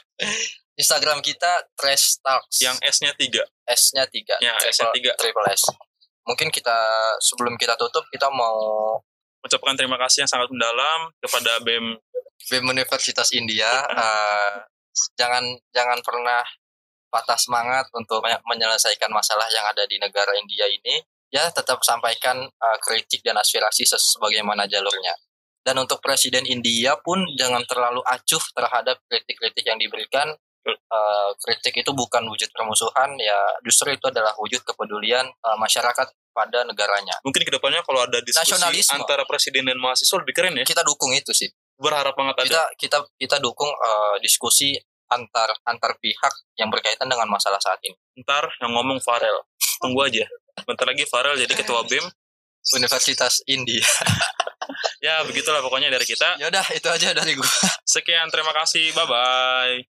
Instagram 0.76 1.18
kita 1.20 1.68
Trash 1.76 2.20
Talks. 2.24 2.60
Yang 2.60 2.76
S-nya 2.84 3.12
tiga. 3.16 3.44
S-nya 3.68 4.04
3. 4.08 4.40
Ya, 4.40 4.54
S-nya 4.68 4.88
tiga. 4.92 5.12
Triple 5.16 5.46
S. 5.52 5.68
Mungkin 6.24 6.52
kita 6.52 6.76
sebelum 7.20 7.56
kita 7.56 7.74
tutup 7.80 8.04
kita 8.12 8.28
mau 8.28 8.96
Ucapkan 9.40 9.72
terima 9.72 9.96
kasih 9.96 10.24
yang 10.24 10.30
sangat 10.30 10.52
mendalam 10.52 11.08
kepada 11.16 11.64
BEM. 11.64 11.96
BEM 12.40 12.64
Universitas 12.72 13.32
India 13.36 13.68
eh, 14.00 14.52
jangan 15.16 15.44
jangan 15.72 16.00
pernah 16.00 16.40
patah 17.12 17.36
semangat 17.36 17.88
untuk 17.92 18.24
menye- 18.24 18.40
menyelesaikan 18.48 19.12
masalah 19.12 19.44
yang 19.52 19.64
ada 19.68 19.84
di 19.84 20.00
negara 20.00 20.32
India 20.40 20.64
ini 20.64 21.04
ya 21.28 21.48
tetap 21.52 21.84
sampaikan 21.84 22.40
eh, 22.48 22.78
kritik 22.80 23.20
dan 23.20 23.36
aspirasi 23.36 23.84
sebagaimana 23.84 24.64
jalurnya 24.68 25.12
dan 25.60 25.76
untuk 25.76 26.00
presiden 26.00 26.48
India 26.48 26.96
pun 27.00 27.24
jangan 27.36 27.62
terlalu 27.68 28.00
acuh 28.04 28.42
terhadap 28.56 29.00
kritik-kritik 29.08 29.64
yang 29.64 29.76
diberikan 29.76 30.32
Eh, 30.60 31.30
kritik 31.40 31.72
itu 31.80 31.88
bukan 31.96 32.20
wujud 32.28 32.52
permusuhan 32.52 33.16
ya 33.16 33.38
justru 33.64 33.96
itu 33.96 34.04
adalah 34.12 34.36
wujud 34.36 34.60
kepedulian 34.60 35.24
eh, 35.24 35.56
masyarakat 35.56 36.04
pada 36.36 36.68
negaranya 36.68 37.16
Mungkin 37.24 37.48
ke 37.48 37.52
depannya 37.56 37.80
kalau 37.80 38.04
ada 38.04 38.20
diskusi 38.20 38.52
Nasionalisme. 38.52 38.92
antara 39.00 39.24
presiden 39.24 39.64
dan 39.72 39.80
mahasiswa 39.80 40.20
lebih 40.20 40.36
keren 40.36 40.52
ya. 40.60 40.68
kita 40.68 40.84
dukung 40.84 41.16
itu 41.16 41.32
sih 41.32 41.48
Berharap 41.80 42.12
banget 42.12 42.36
ada. 42.36 42.44
kita 42.44 42.62
kita 42.76 42.98
kita 43.16 43.36
dukung 43.40 43.72
eh, 43.72 44.16
diskusi 44.20 44.76
antar 45.08 45.48
antar 45.64 45.96
pihak 45.96 46.34
yang 46.60 46.68
berkaitan 46.68 47.08
dengan 47.08 47.26
masalah 47.26 47.58
saat 47.58 47.80
ini. 47.80 47.96
Ntar 48.20 48.52
yang 48.60 48.76
ngomong 48.76 49.00
Farel. 49.00 49.42
Tunggu 49.80 50.04
aja. 50.06 50.28
Bentar 50.68 50.86
lagi 50.86 51.08
Farel 51.08 51.40
jadi 51.40 51.56
ketua 51.56 51.82
BEM. 51.88 52.04
Universitas 52.76 53.40
India. 53.48 53.80
Ya 55.00 55.24
begitulah 55.24 55.64
pokoknya 55.64 55.88
dari 55.88 56.04
kita. 56.04 56.36
Yaudah 56.36 56.66
itu 56.76 56.88
aja 56.92 57.16
dari 57.16 57.32
gua. 57.32 57.48
Sekian 57.88 58.28
terima 58.28 58.52
kasih. 58.52 58.92
Bye 58.92 59.08
bye. 59.08 59.99